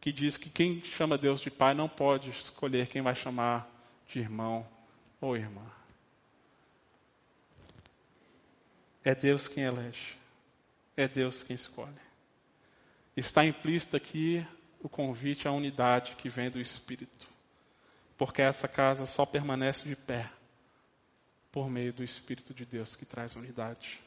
que 0.00 0.12
diz 0.12 0.36
que 0.36 0.50
quem 0.50 0.82
chama 0.82 1.16
Deus 1.16 1.40
de 1.40 1.50
pai 1.50 1.72
não 1.72 1.88
pode 1.88 2.28
escolher 2.28 2.88
quem 2.88 3.00
vai 3.00 3.14
chamar 3.14 3.70
de 4.06 4.18
irmão 4.18 4.66
ou 5.20 5.36
irmã. 5.36 5.62
É 9.04 9.14
Deus 9.14 9.46
quem 9.46 9.64
elege. 9.64 10.16
É 10.96 11.06
Deus 11.06 11.42
quem 11.42 11.54
escolhe. 11.54 12.00
Está 13.16 13.44
implícito 13.44 13.96
aqui 13.96 14.46
o 14.80 14.88
convite 14.88 15.46
à 15.46 15.52
unidade 15.52 16.14
que 16.16 16.28
vem 16.28 16.50
do 16.50 16.60
Espírito. 16.60 17.28
Porque 18.16 18.40
essa 18.40 18.66
casa 18.66 19.06
só 19.06 19.26
permanece 19.26 19.86
de 19.86 19.94
pé 19.94 20.30
por 21.52 21.68
meio 21.68 21.92
do 21.92 22.02
Espírito 22.02 22.54
de 22.54 22.64
Deus 22.64 22.96
que 22.96 23.04
traz 23.04 23.36
unidade. 23.36 24.00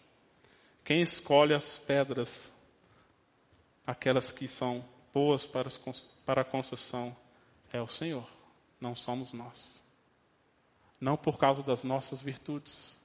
Quem 0.83 1.01
escolhe 1.01 1.53
as 1.53 1.77
pedras, 1.77 2.51
aquelas 3.85 4.31
que 4.31 4.47
são 4.47 4.83
boas 5.13 5.45
para, 5.45 5.69
para 6.25 6.41
a 6.41 6.45
construção, 6.45 7.15
é 7.71 7.81
o 7.81 7.87
Senhor, 7.87 8.29
não 8.79 8.95
somos 8.95 9.31
nós. 9.33 9.83
Não 10.99 11.15
por 11.15 11.37
causa 11.37 11.61
das 11.61 11.83
nossas 11.83 12.21
virtudes, 12.21 12.97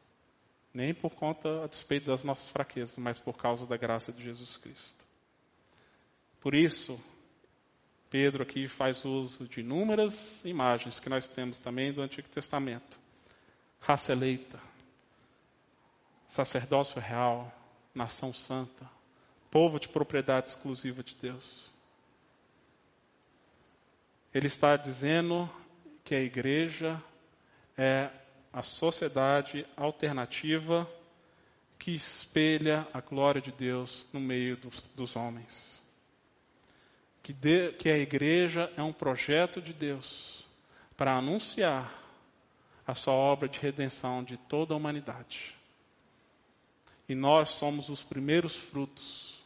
nem 0.73 0.95
por 0.95 1.11
conta 1.11 1.65
a 1.65 1.67
despeito 1.67 2.07
das 2.07 2.25
nossas 2.25 2.49
fraquezas, 2.49 2.97
mas 2.97 3.19
por 3.19 3.37
causa 3.37 3.67
da 3.67 3.77
graça 3.77 4.13
de 4.13 4.23
Jesus 4.23 4.57
Cristo. 4.57 5.07
Por 6.41 6.55
isso, 6.55 6.99
Pedro 8.11 8.43
aqui 8.43 8.67
faz 8.69 9.05
uso 9.05 9.47
de 9.47 9.61
inúmeras 9.61 10.45
imagens 10.45 10.99
que 10.99 11.09
nós 11.09 11.29
temos 11.29 11.59
também 11.59 11.93
do 11.93 12.03
Antigo 12.03 12.29
Testamento. 12.29 12.99
Raça 13.81 14.13
eleita, 14.13 14.61
sacerdócio 16.27 17.01
real, 17.01 17.53
nação 17.95 18.33
santa, 18.33 18.89
povo 19.51 19.79
de 19.79 19.89
propriedade 19.89 20.51
exclusiva 20.51 21.03
de 21.03 21.15
Deus. 21.15 21.71
Ele 24.33 24.47
está 24.47 24.77
dizendo 24.77 25.51
que 26.05 26.15
a 26.15 26.21
igreja 26.21 27.03
é 27.77 28.11
a 28.53 28.63
sociedade 28.63 29.67
alternativa 29.77 30.89
que 31.79 31.91
espelha 31.91 32.87
a 32.93 33.01
glória 33.01 33.41
de 33.41 33.51
Deus 33.51 34.07
no 34.13 34.21
meio 34.21 34.57
dos, 34.57 34.83
dos 34.95 35.17
homens. 35.17 35.83
Que, 37.23 37.33
de, 37.33 37.73
que 37.73 37.89
a 37.89 37.99
igreja 37.99 38.73
é 38.77 38.83
um 38.83 38.93
projeto 38.93 39.61
de 39.61 39.73
Deus 39.73 40.47
para 40.97 41.17
anunciar 41.17 41.93
a 42.87 42.95
sua 42.95 43.15
obra 43.15 43.49
de 43.49 43.59
redenção 43.59 44.23
de 44.23 44.37
toda 44.37 44.75
a 44.75 44.77
humanidade. 44.77 45.57
E 47.09 47.15
nós 47.15 47.49
somos 47.51 47.89
os 47.89 48.03
primeiros 48.03 48.55
frutos, 48.55 49.43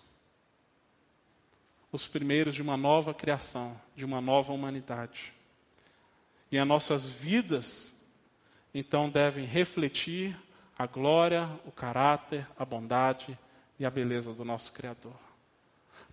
os 1.90 2.06
primeiros 2.06 2.54
de 2.54 2.60
uma 2.60 2.76
nova 2.76 3.14
criação, 3.14 3.80
de 3.94 4.04
uma 4.04 4.20
nova 4.20 4.52
humanidade. 4.52 5.32
E 6.52 6.58
as 6.58 6.66
nossas 6.66 7.08
vidas 7.08 7.95
então 8.78 9.08
devem 9.08 9.46
refletir 9.46 10.36
a 10.78 10.86
glória, 10.86 11.48
o 11.64 11.72
caráter, 11.72 12.46
a 12.58 12.62
bondade 12.62 13.38
e 13.78 13.86
a 13.86 13.90
beleza 13.90 14.34
do 14.34 14.44
nosso 14.44 14.70
Criador. 14.70 15.16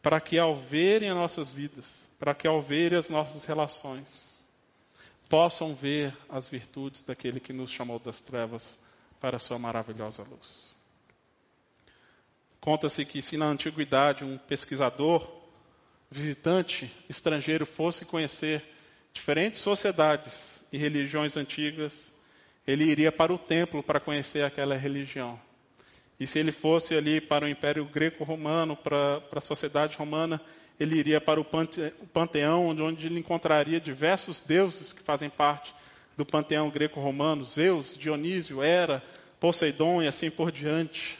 Para 0.02 0.22
que 0.22 0.40
ao 0.40 0.56
verem 0.56 1.10
as 1.10 1.16
nossas 1.18 1.50
vidas, 1.50 2.10
para 2.18 2.34
que 2.34 2.48
ao 2.48 2.62
verem 2.62 2.98
as 2.98 3.10
nossas 3.10 3.44
relações, 3.44 4.48
possam 5.28 5.76
ver 5.76 6.16
as 6.30 6.48
virtudes 6.48 7.02
daquele 7.02 7.42
que 7.42 7.52
nos 7.52 7.70
chamou 7.70 8.00
das 8.00 8.22
trevas 8.22 8.80
para 9.20 9.36
a 9.36 9.40
sua 9.40 9.60
maravilhosa 9.60 10.24
luz. 10.24 10.74
Conta-se 12.62 13.04
que 13.04 13.22
se 13.22 13.36
na 13.36 13.48
antiguidade 13.48 14.24
um 14.24 14.38
pesquisador, 14.38 15.30
visitante 16.10 16.90
estrangeiro 17.10 17.66
fosse 17.66 18.06
conhecer 18.06 18.64
diferentes 19.12 19.60
sociedades 19.60 20.64
e 20.72 20.78
religiões 20.78 21.36
antigas, 21.36 22.13
ele 22.66 22.86
iria 22.86 23.12
para 23.12 23.34
o 23.34 23.38
templo 23.38 23.84
para 23.84 24.00
conhecer 24.00 24.44
aquela 24.44 24.76
religião. 24.76 25.40
E 26.20 26.28
se 26.28 26.40
ele 26.40 26.52
fosse 26.52 26.96
ali 26.96 27.20
para 27.20 27.46
o 27.46 27.50
Império 27.50 27.86
Greco-Romano, 27.86 28.76
para, 28.76 29.20
para 29.22 29.40
a 29.40 29.42
sociedade 29.42 29.98
romana, 29.98 30.40
ele 30.80 30.96
iria 30.96 31.20
para 31.20 31.40
o 31.40 31.46
panteão, 32.14 32.68
onde 32.68 33.08
ele 33.08 33.20
encontraria 33.20 33.80
diversos 33.80 34.42
deuses 34.42 34.94
que 34.94 35.04
fazem 35.04 35.30
parte 35.30 35.74
do 36.18 36.26
panteão 36.26 36.70
greco-romano: 36.70 37.46
Zeus, 37.46 37.98
Dionísio, 37.98 38.64
Hera, 38.64 39.04
Poseidon 39.40 40.02
e 40.02 40.08
assim 40.08 40.30
por 40.30 40.52
diante. 40.52 41.18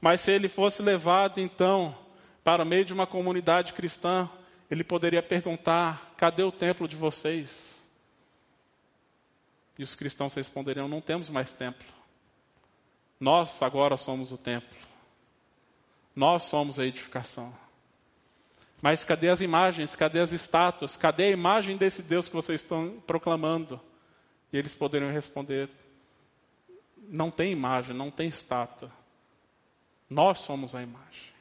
Mas 0.00 0.20
se 0.20 0.32
ele 0.32 0.48
fosse 0.48 0.82
levado 0.82 1.40
então 1.40 1.96
para 2.42 2.62
o 2.62 2.66
meio 2.66 2.84
de 2.84 2.92
uma 2.92 3.06
comunidade 3.06 3.72
cristã, 3.72 4.28
ele 4.70 4.84
poderia 4.84 5.22
perguntar: 5.22 6.14
cadê 6.16 6.42
o 6.42 6.52
templo 6.52 6.86
de 6.86 6.96
vocês? 6.96 7.73
E 9.78 9.82
os 9.82 9.94
cristãos 9.94 10.34
responderiam: 10.34 10.88
não 10.88 11.00
temos 11.00 11.28
mais 11.28 11.52
templo. 11.52 11.86
Nós 13.18 13.62
agora 13.62 13.96
somos 13.96 14.32
o 14.32 14.38
templo. 14.38 14.78
Nós 16.14 16.44
somos 16.44 16.78
a 16.78 16.84
edificação. 16.84 17.54
Mas 18.80 19.02
cadê 19.02 19.30
as 19.30 19.40
imagens? 19.40 19.96
Cadê 19.96 20.20
as 20.20 20.30
estátuas? 20.30 20.96
Cadê 20.96 21.24
a 21.24 21.30
imagem 21.30 21.76
desse 21.76 22.02
Deus 22.02 22.28
que 22.28 22.34
vocês 22.34 22.60
estão 22.60 23.02
proclamando? 23.06 23.80
E 24.52 24.58
eles 24.58 24.74
poderiam 24.74 25.10
responder: 25.10 25.70
não 27.08 27.30
tem 27.30 27.50
imagem, 27.50 27.96
não 27.96 28.10
tem 28.10 28.28
estátua. 28.28 28.92
Nós 30.08 30.40
somos 30.40 30.74
a 30.74 30.82
imagem. 30.82 31.34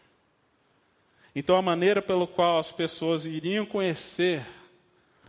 Então, 1.35 1.57
a 1.57 1.61
maneira 1.61 2.01
pela 2.01 2.27
qual 2.27 2.59
as 2.59 2.71
pessoas 2.71 3.25
iriam 3.25 3.65
conhecer 3.65 4.45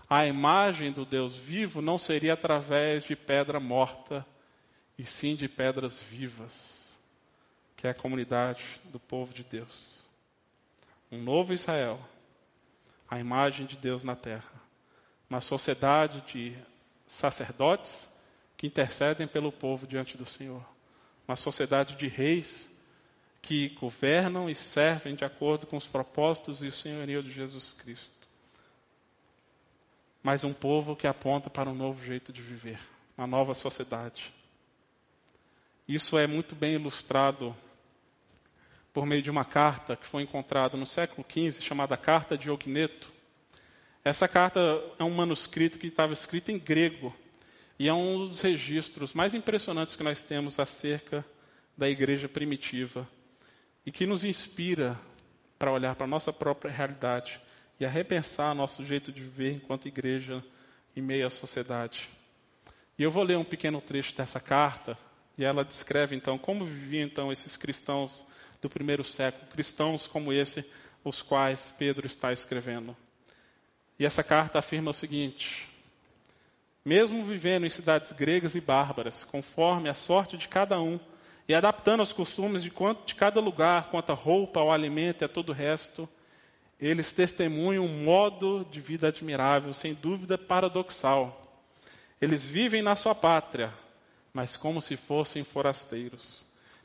a 0.08 0.26
imagem 0.26 0.92
do 0.92 1.04
Deus 1.04 1.36
vivo 1.36 1.80
não 1.80 1.98
seria 1.98 2.34
através 2.34 3.04
de 3.04 3.16
pedra 3.16 3.58
morta, 3.58 4.24
e 4.96 5.04
sim 5.04 5.34
de 5.34 5.48
pedras 5.48 5.98
vivas, 5.98 6.96
que 7.76 7.86
é 7.86 7.90
a 7.90 7.94
comunidade 7.94 8.62
do 8.84 9.00
povo 9.00 9.34
de 9.34 9.42
Deus 9.42 10.04
um 11.14 11.22
novo 11.22 11.52
Israel, 11.52 12.00
a 13.08 13.18
imagem 13.20 13.66
de 13.66 13.76
Deus 13.76 14.02
na 14.02 14.16
terra, 14.16 14.52
uma 15.30 15.40
sociedade 15.40 16.20
de 16.22 16.56
sacerdotes 17.06 18.08
que 18.56 18.66
intercedem 18.66 19.26
pelo 19.26 19.52
povo 19.52 19.86
diante 19.86 20.16
do 20.16 20.26
Senhor, 20.26 20.64
uma 21.26 21.36
sociedade 21.36 21.96
de 21.96 22.08
reis 22.08 22.68
que 23.40 23.68
governam 23.80 24.50
e 24.50 24.54
servem 24.54 25.14
de 25.14 25.24
acordo 25.24 25.66
com 25.66 25.76
os 25.76 25.86
propósitos 25.86 26.62
e 26.62 26.66
o 26.66 26.72
senhorio 26.72 27.22
de 27.22 27.30
Jesus 27.30 27.72
Cristo. 27.72 28.23
Mas 30.24 30.42
um 30.42 30.54
povo 30.54 30.96
que 30.96 31.06
aponta 31.06 31.50
para 31.50 31.68
um 31.68 31.74
novo 31.74 32.02
jeito 32.02 32.32
de 32.32 32.40
viver, 32.40 32.80
uma 33.14 33.26
nova 33.26 33.52
sociedade. 33.52 34.32
Isso 35.86 36.16
é 36.16 36.26
muito 36.26 36.54
bem 36.54 36.76
ilustrado 36.76 37.54
por 38.90 39.04
meio 39.04 39.20
de 39.20 39.30
uma 39.30 39.44
carta 39.44 39.94
que 39.94 40.06
foi 40.06 40.22
encontrada 40.22 40.78
no 40.78 40.86
século 40.86 41.26
XV, 41.30 41.60
chamada 41.60 41.94
Carta 41.94 42.38
de 42.38 42.50
Ogneto. 42.50 43.12
Essa 44.02 44.26
carta 44.26 44.60
é 44.98 45.04
um 45.04 45.10
manuscrito 45.10 45.78
que 45.78 45.88
estava 45.88 46.14
escrito 46.14 46.50
em 46.50 46.58
grego 46.58 47.14
e 47.78 47.86
é 47.86 47.92
um 47.92 48.20
dos 48.20 48.40
registros 48.40 49.12
mais 49.12 49.34
impressionantes 49.34 49.94
que 49.94 50.02
nós 50.02 50.22
temos 50.22 50.58
acerca 50.58 51.22
da 51.76 51.86
igreja 51.86 52.30
primitiva 52.30 53.06
e 53.84 53.92
que 53.92 54.06
nos 54.06 54.24
inspira 54.24 54.98
para 55.58 55.70
olhar 55.70 55.94
para 55.94 56.06
a 56.06 56.08
nossa 56.08 56.32
própria 56.32 56.70
realidade 56.70 57.38
e 57.78 57.84
a 57.84 57.88
repensar 57.88 58.54
nosso 58.54 58.84
jeito 58.84 59.12
de 59.12 59.20
viver 59.20 59.54
enquanto 59.54 59.88
igreja 59.88 60.44
em 60.96 61.02
meio 61.02 61.26
à 61.26 61.30
sociedade. 61.30 62.08
E 62.98 63.02
eu 63.02 63.10
vou 63.10 63.24
ler 63.24 63.36
um 63.36 63.44
pequeno 63.44 63.80
trecho 63.80 64.14
dessa 64.16 64.38
carta 64.38 64.96
e 65.36 65.44
ela 65.44 65.64
descreve 65.64 66.14
então 66.14 66.38
como 66.38 66.64
viviam 66.64 67.06
então 67.06 67.32
esses 67.32 67.56
cristãos 67.56 68.24
do 68.62 68.70
primeiro 68.70 69.02
século, 69.02 69.50
cristãos 69.50 70.06
como 70.06 70.32
esse, 70.32 70.64
os 71.02 71.20
quais 71.20 71.74
Pedro 71.76 72.06
está 72.06 72.32
escrevendo. 72.32 72.96
E 73.98 74.06
essa 74.06 74.22
carta 74.22 74.58
afirma 74.58 74.90
o 74.90 74.94
seguinte: 74.94 75.68
mesmo 76.84 77.24
vivendo 77.24 77.66
em 77.66 77.70
cidades 77.70 78.12
gregas 78.12 78.54
e 78.54 78.60
bárbaras, 78.60 79.24
conforme 79.24 79.88
a 79.88 79.94
sorte 79.94 80.36
de 80.36 80.48
cada 80.48 80.80
um, 80.80 80.98
e 81.48 81.54
adaptando 81.54 82.00
aos 82.00 82.12
costumes 82.12 82.62
de, 82.62 82.70
quanto, 82.70 83.06
de 83.06 83.14
cada 83.14 83.40
lugar, 83.40 83.90
quanto 83.90 84.10
à 84.10 84.14
roupa, 84.14 84.60
ao 84.60 84.72
alimento 84.72 85.22
e 85.22 85.24
a 85.26 85.28
todo 85.28 85.50
o 85.50 85.52
resto, 85.52 86.08
eles 86.86 87.12
testemunham 87.12 87.84
um 87.84 88.04
modo 88.04 88.66
de 88.70 88.80
vida 88.80 89.08
admirável, 89.08 89.72
sem 89.72 89.94
dúvida 89.94 90.36
paradoxal. 90.36 91.40
Eles 92.20 92.46
vivem 92.46 92.82
na 92.82 92.96
sua 92.96 93.14
pátria, 93.14 93.72
mas 94.32 94.56
como 94.56 94.80
se 94.80 94.96
fossem 94.96 95.44
forasteiros 95.44 96.44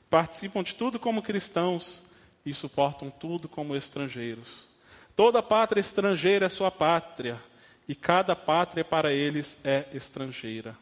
participam 0.10 0.64
de 0.64 0.74
tudo 0.74 1.00
como 1.00 1.22
cristãos 1.22 2.02
e 2.46 2.54
suportam 2.54 3.10
tudo 3.10 3.48
como 3.48 3.76
estrangeiros. 3.76 4.68
Toda 5.16 5.44
pátria 5.44 5.82
estrangeira 5.82 6.48
é 6.48 6.50
sua 6.50 6.72
pátria, 6.72 7.42
e 7.88 7.94
cada 7.94 8.36
pátria 8.36 8.84
para 8.84 9.12
eles 9.12 9.60
é 9.64 9.88
estrangeira. 9.94 10.78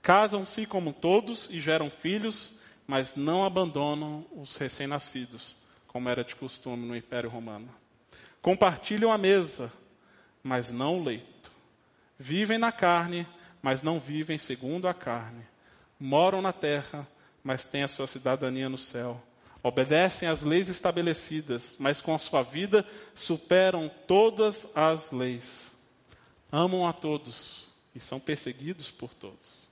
Casam-se 0.00 0.66
como 0.66 0.92
todos 0.92 1.48
e 1.50 1.60
geram 1.60 1.90
filhos, 1.90 2.58
mas 2.86 3.16
não 3.16 3.44
abandonam 3.44 4.26
os 4.32 4.56
recém-nascidos, 4.56 5.56
como 5.86 6.08
era 6.08 6.22
de 6.22 6.36
costume 6.36 6.86
no 6.86 6.96
Império 6.96 7.30
Romano. 7.30 7.68
Compartilham 8.44 9.10
a 9.10 9.16
mesa, 9.16 9.72
mas 10.42 10.70
não 10.70 10.98
o 10.98 11.02
leito. 11.02 11.50
Vivem 12.18 12.58
na 12.58 12.70
carne, 12.70 13.26
mas 13.62 13.82
não 13.82 13.98
vivem 13.98 14.36
segundo 14.36 14.86
a 14.86 14.92
carne. 14.92 15.46
Moram 15.98 16.42
na 16.42 16.52
terra, 16.52 17.08
mas 17.42 17.64
têm 17.64 17.84
a 17.84 17.88
sua 17.88 18.06
cidadania 18.06 18.68
no 18.68 18.76
céu. 18.76 19.18
Obedecem 19.62 20.28
às 20.28 20.42
leis 20.42 20.68
estabelecidas, 20.68 21.74
mas 21.78 22.02
com 22.02 22.14
a 22.14 22.18
sua 22.18 22.42
vida 22.42 22.86
superam 23.14 23.90
todas 24.06 24.68
as 24.76 25.10
leis. 25.10 25.72
Amam 26.52 26.86
a 26.86 26.92
todos 26.92 27.70
e 27.94 27.98
são 27.98 28.20
perseguidos 28.20 28.90
por 28.90 29.14
todos. 29.14 29.70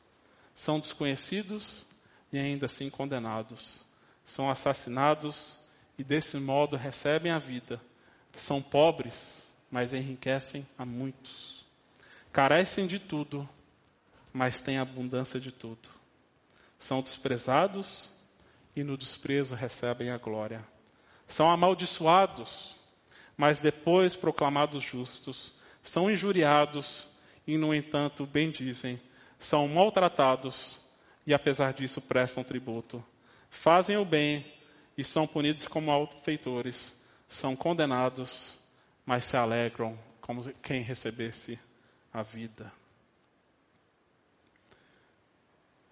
São 0.54 0.80
desconhecidos 0.80 1.84
e 2.32 2.38
ainda 2.38 2.64
assim 2.64 2.88
condenados. 2.88 3.84
São 4.24 4.48
assassinados 4.50 5.58
e 5.98 6.02
desse 6.02 6.38
modo 6.38 6.74
recebem 6.74 7.30
a 7.30 7.38
vida. 7.38 7.78
São 8.36 8.62
pobres, 8.62 9.46
mas 9.70 9.92
enriquecem 9.92 10.66
a 10.76 10.84
muitos. 10.84 11.64
Carecem 12.32 12.86
de 12.86 12.98
tudo, 12.98 13.48
mas 14.32 14.60
têm 14.60 14.78
abundância 14.78 15.38
de 15.38 15.52
tudo 15.52 15.88
são 16.82 17.00
desprezados 17.00 18.10
e 18.74 18.82
no 18.82 18.96
desprezo 18.96 19.54
recebem 19.54 20.10
a 20.10 20.18
glória. 20.18 20.66
São 21.28 21.48
amaldiçoados, 21.48 22.74
mas 23.36 23.60
depois 23.60 24.16
proclamados 24.16 24.82
justos. 24.82 25.54
São 25.80 26.10
injuriados 26.10 27.08
e, 27.46 27.56
no 27.56 27.72
entanto, 27.72 28.26
bendizem. 28.26 29.00
São 29.38 29.68
maltratados 29.68 30.80
e, 31.24 31.32
apesar 31.32 31.72
disso, 31.72 32.00
prestam 32.00 32.42
tributo. 32.42 33.02
Fazem 33.48 33.96
o 33.96 34.04
bem 34.04 34.44
e 34.98 35.04
são 35.04 35.24
punidos 35.24 35.68
como 35.68 35.86
malfeitores. 35.86 37.00
São 37.32 37.56
condenados, 37.56 38.60
mas 39.06 39.24
se 39.24 39.36
alegram 39.38 39.98
como 40.20 40.44
quem 40.54 40.82
recebesse 40.82 41.58
a 42.12 42.22
vida. 42.22 42.70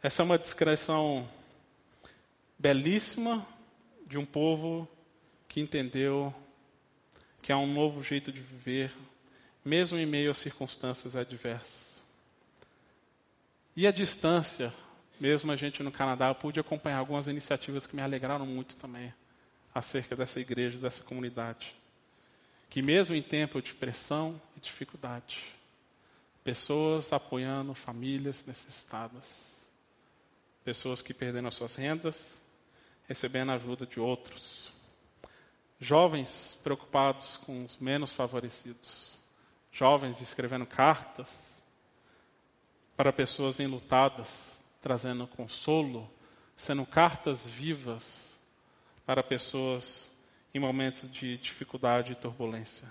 Essa 0.03 0.23
é 0.23 0.25
uma 0.25 0.39
descrição 0.39 1.27
belíssima 2.59 3.45
de 4.07 4.19
um 4.19 4.25
povo 4.25 4.87
que 5.49 5.61
entendeu 5.61 6.33
que 7.43 7.51
há 7.51 7.57
um 7.57 7.73
novo 7.73 8.03
jeito 8.03 8.31
de 8.31 8.41
viver, 8.41 8.95
mesmo 9.65 9.97
em 9.97 10.05
meio 10.05 10.31
a 10.31 10.35
circunstâncias 10.35 11.17
adversas. 11.17 12.05
E 13.75 13.87
a 13.87 13.91
distância, 13.91 14.75
mesmo 15.19 15.51
a 15.51 15.57
gente 15.57 15.83
no 15.83 15.91
Canadá, 15.91 16.29
eu 16.29 16.35
pude 16.35 16.61
acompanhar 16.61 16.99
algumas 16.99 17.29
iniciativas 17.29 17.87
que 17.87 17.97
me 17.97 18.03
alegraram 18.03 18.45
muito 18.45 18.77
também 18.77 19.13
acerca 19.75 20.17
dessa 20.17 20.41
igreja, 20.41 20.79
dessa 20.79 21.03
comunidade. 21.03 21.75
Que 22.69 22.83
mesmo 22.83 23.15
em 23.15 23.23
tempo 23.23 23.61
de 23.61 23.75
pressão 23.75 24.41
e 24.57 24.61
dificuldade, 24.61 25.45
pessoas 26.45 27.13
apoiando 27.13 27.75
famílias 27.75 28.45
necessitadas 28.47 29.61
pessoas 30.65 31.01
que 31.03 31.15
perderam 31.15 31.49
as 31.49 31.55
suas 31.55 31.75
rendas, 31.77 32.41
recebendo 33.09 33.51
a 33.51 33.55
ajuda 33.55 33.87
de 33.87 33.99
outros. 33.99 34.71
Jovens 35.81 36.59
preocupados 36.63 37.39
com 37.39 37.65
os 37.65 37.79
menos 37.79 38.13
favorecidos. 38.13 39.19
Jovens 39.73 40.21
escrevendo 40.21 40.67
cartas 40.67 41.63
para 42.97 43.13
pessoas 43.13 43.59
enlutadas, 43.59 44.63
trazendo 44.83 45.27
consolo, 45.27 46.11
sendo 46.57 46.85
cartas 46.85 47.47
vivas 47.47 48.30
para 49.11 49.25
pessoas 49.25 50.09
em 50.55 50.61
momentos 50.61 51.11
de 51.11 51.37
dificuldade 51.37 52.13
e 52.13 52.15
turbulência. 52.15 52.87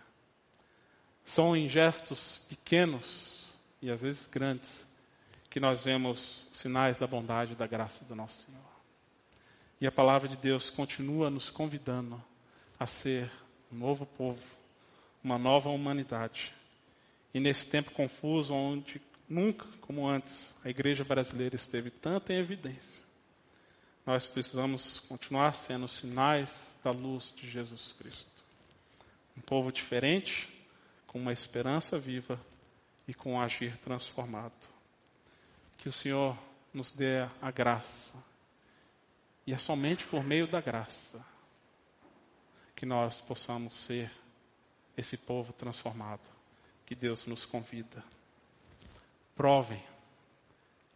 São 1.23 1.55
em 1.55 1.69
gestos 1.69 2.41
pequenos 2.49 3.55
e 3.81 3.89
às 3.89 4.01
vezes 4.01 4.27
grandes 4.27 4.85
que 5.49 5.61
nós 5.61 5.81
vemos 5.81 6.49
sinais 6.51 6.97
da 6.97 7.07
bondade 7.07 7.53
e 7.53 7.55
da 7.55 7.65
graça 7.65 8.03
do 8.03 8.17
nosso 8.17 8.45
Senhor. 8.45 8.69
E 9.79 9.87
a 9.87 9.91
palavra 9.93 10.27
de 10.27 10.35
Deus 10.35 10.69
continua 10.69 11.29
nos 11.29 11.49
convidando 11.49 12.21
a 12.77 12.85
ser 12.85 13.31
um 13.71 13.77
novo 13.77 14.05
povo, 14.05 14.43
uma 15.23 15.37
nova 15.37 15.69
humanidade. 15.69 16.53
E 17.33 17.39
nesse 17.39 17.65
tempo 17.67 17.91
confuso, 17.91 18.53
onde 18.53 19.01
nunca 19.29 19.65
como 19.79 20.05
antes 20.05 20.53
a 20.65 20.69
igreja 20.69 21.05
brasileira 21.05 21.55
esteve 21.55 21.89
tanto 21.89 22.33
em 22.33 22.39
evidência, 22.39 23.08
nós 24.09 24.25
precisamos 24.25 25.01
continuar 25.01 25.53
sendo 25.53 25.87
sinais 25.87 26.75
da 26.83 26.89
luz 26.89 27.31
de 27.37 27.47
Jesus 27.47 27.93
Cristo. 27.93 28.43
Um 29.37 29.41
povo 29.41 29.71
diferente, 29.71 30.49
com 31.05 31.19
uma 31.19 31.31
esperança 31.31 31.99
viva 31.99 32.43
e 33.07 33.13
com 33.13 33.33
um 33.33 33.39
agir 33.39 33.77
transformado. 33.77 34.67
Que 35.77 35.87
o 35.87 35.91
Senhor 35.91 36.35
nos 36.73 36.91
dê 36.91 37.19
a 37.39 37.51
graça. 37.51 38.17
E 39.45 39.53
é 39.53 39.57
somente 39.59 40.07
por 40.07 40.23
meio 40.23 40.47
da 40.47 40.59
graça 40.59 41.23
que 42.75 42.87
nós 42.87 43.21
possamos 43.21 43.75
ser 43.75 44.11
esse 44.97 45.17
povo 45.17 45.53
transformado 45.53 46.27
que 46.83 46.95
Deus 46.95 47.27
nos 47.27 47.45
convida. 47.45 48.03
Provem 49.35 49.83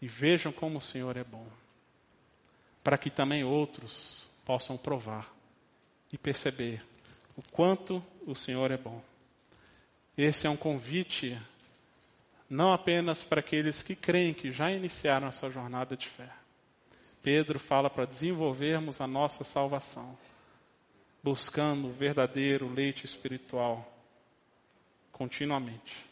e 0.02 0.08
vejam 0.08 0.52
como 0.52 0.80
o 0.80 0.82
Senhor 0.82 1.16
é 1.16 1.24
bom, 1.24 1.48
para 2.84 2.98
que 2.98 3.10
também 3.10 3.44
outros 3.44 4.30
possam 4.46 4.78
provar 4.78 5.34
e 6.12 6.18
perceber 6.18 6.84
o 7.36 7.42
quanto 7.42 8.04
o 8.28 8.36
Senhor 8.36 8.70
é 8.72 8.78
bom. 8.78 9.02
Esse 10.18 10.46
é 10.46 10.50
um 10.50 10.58
convite 10.58 11.40
não 12.50 12.72
apenas 12.72 13.24
para 13.24 13.40
aqueles 13.40 13.82
que 13.82 13.96
creem 13.96 14.34
que 14.34 14.52
já 14.52 14.72
iniciaram 14.72 15.28
a 15.28 15.32
sua 15.32 15.50
jornada 15.50 15.98
de 15.98 16.08
fé. 16.08 16.30
Pedro 17.24 17.58
fala 17.58 17.90
para 17.90 18.06
desenvolvermos 18.06 19.02
a 19.02 19.08
nossa 19.08 19.44
salvação, 19.44 20.18
buscando 21.24 21.88
o 21.88 21.92
verdadeiro 21.92 22.72
leite 22.72 23.06
espiritual 23.06 23.90
continuamente. 25.12 26.06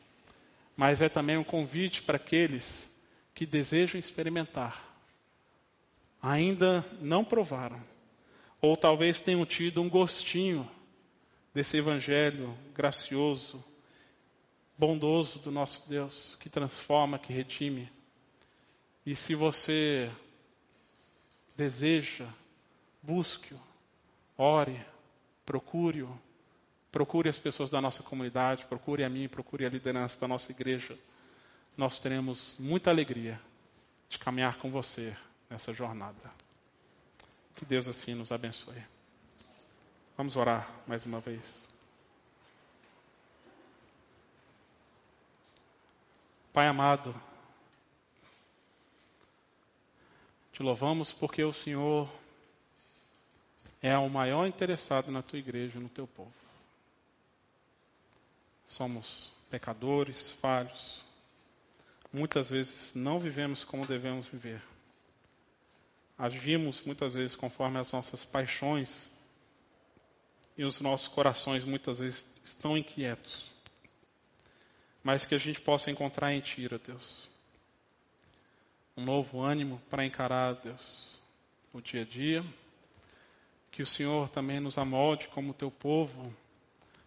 Mas 0.76 1.02
é 1.02 1.10
também 1.10 1.38
um 1.38 1.44
convite 1.44 2.02
para 2.02 2.16
aqueles 2.16 2.90
que 3.36 3.46
desejam 3.46 4.00
experimentar, 4.00 4.91
ainda 6.22 6.86
não 7.00 7.24
provaram, 7.24 7.82
ou 8.62 8.78
talvez 8.78 9.20
tenham 9.20 9.46
tido 9.46 9.82
um 9.82 9.90
gostinho 9.90 10.70
desse 11.54 11.78
evangelho 11.78 12.56
gracioso, 12.76 13.64
bondoso 14.78 15.40
do 15.40 15.52
nosso 15.52 15.88
Deus, 15.90 16.38
que 16.40 16.50
transforma, 16.50 17.18
que 17.18 17.34
redime. 17.34 17.92
E 19.06 19.16
se 19.16 19.34
você 19.34 20.12
deseja, 21.58 22.28
busque-o, 23.02 23.60
ore, 24.38 24.80
procure-o, 25.46 26.16
procure 26.92 27.30
as 27.30 27.40
pessoas 27.40 27.70
da 27.70 27.82
nossa 27.82 28.04
comunidade, 28.04 28.66
procure 28.68 29.04
a 29.04 29.10
mim, 29.10 29.28
procure 29.28 29.66
a 29.66 29.70
liderança 29.70 30.20
da 30.20 30.28
nossa 30.28 30.52
igreja. 30.52 30.98
Nós 31.76 32.00
teremos 32.00 32.56
muita 32.60 32.92
alegria 32.92 33.42
de 34.08 34.20
caminhar 34.20 34.58
com 34.58 34.70
você 34.70 35.16
nessa 35.52 35.74
jornada. 35.74 36.32
Que 37.56 37.66
Deus 37.66 37.88
assim 37.88 38.16
nos 38.16 38.32
abençoe. 38.32 38.82
Vamos 40.16 40.38
orar 40.38 40.72
mais 40.88 41.06
uma 41.06 41.20
vez. 41.20 41.68
Pai 46.54 46.68
amado, 46.68 47.16
te 50.52 50.64
louvamos 50.64 51.14
porque 51.14 51.44
o 51.44 51.54
Senhor 51.54 52.10
é 53.82 53.98
o 53.98 54.10
maior 54.10 54.46
interessado 54.46 55.12
na 55.12 55.22
tua 55.22 55.40
igreja, 55.40 55.80
no 55.80 55.88
teu 55.90 56.08
povo. 56.08 56.34
Somos 58.68 59.34
pecadores, 59.50 60.32
falhos. 60.32 61.06
Muitas 62.12 62.50
vezes 62.50 62.94
não 62.96 63.20
vivemos 63.20 63.64
como 63.64 63.86
devemos 63.86 64.28
viver. 64.28 64.62
Agimos 66.22 66.84
muitas 66.84 67.16
vezes 67.16 67.36
conforme 67.36 67.80
as 67.80 67.92
nossas 67.92 68.24
paixões 68.24 69.12
e 70.56 70.64
os 70.64 70.80
nossos 70.80 71.08
corações 71.08 71.66
muitas 71.66 71.98
vezes 71.98 72.32
estão 72.44 72.78
inquietos. 72.78 73.52
Mas 75.04 75.26
que 75.26 75.34
a 75.34 75.40
gente 75.40 75.60
possa 75.60 75.90
encontrar 75.90 76.32
em 76.32 76.40
Ti, 76.40 76.70
ó 76.72 76.78
Deus, 76.78 77.28
um 78.96 79.04
novo 79.04 79.42
ânimo 79.42 79.82
para 79.90 80.06
encarar, 80.06 80.54
Deus, 80.62 81.20
o 81.74 81.82
dia 81.82 82.04
a 82.04 82.06
dia. 82.06 82.46
Que 83.72 83.82
o 83.82 83.88
Senhor 83.88 84.30
também 84.30 84.60
nos 84.60 84.78
amolde 84.78 85.28
como 85.30 85.56
Teu 85.56 85.72
povo, 85.72 86.32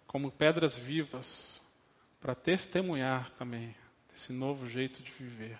como 0.08 0.32
pedras 0.32 0.76
vivas, 0.76 1.62
para 2.20 2.34
testemunhar 2.34 3.30
também 3.38 3.76
desse 4.10 4.32
novo 4.32 4.68
jeito 4.68 5.00
de 5.04 5.12
viver. 5.12 5.56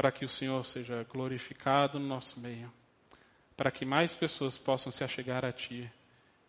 Para 0.00 0.10
que 0.10 0.24
o 0.24 0.28
Senhor 0.30 0.64
seja 0.64 1.06
glorificado 1.12 2.00
no 2.00 2.06
nosso 2.06 2.40
meio. 2.40 2.72
Para 3.54 3.70
que 3.70 3.84
mais 3.84 4.14
pessoas 4.14 4.56
possam 4.56 4.90
se 4.90 5.04
achegar 5.04 5.44
a 5.44 5.52
Ti 5.52 5.92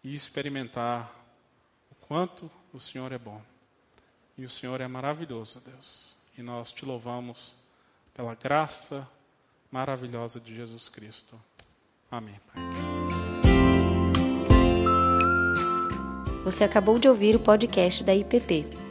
e 0.02 0.16
experimentar 0.16 1.14
o 1.92 1.96
quanto 1.96 2.50
o 2.72 2.80
Senhor 2.80 3.12
é 3.12 3.18
bom. 3.18 3.42
E 4.38 4.46
o 4.46 4.50
Senhor 4.50 4.80
é 4.80 4.88
maravilhoso, 4.88 5.60
Deus. 5.60 6.16
E 6.38 6.42
nós 6.42 6.72
te 6.72 6.86
louvamos 6.86 7.54
pela 8.14 8.36
graça 8.36 9.06
maravilhosa 9.70 10.40
de 10.40 10.56
Jesus 10.56 10.88
Cristo. 10.88 11.38
Amém, 12.10 12.40
Pai. 12.54 12.64
Você 16.46 16.64
acabou 16.64 16.98
de 16.98 17.10
ouvir 17.10 17.36
o 17.36 17.40
podcast 17.42 18.02
da 18.02 18.16
IPP. 18.16 18.91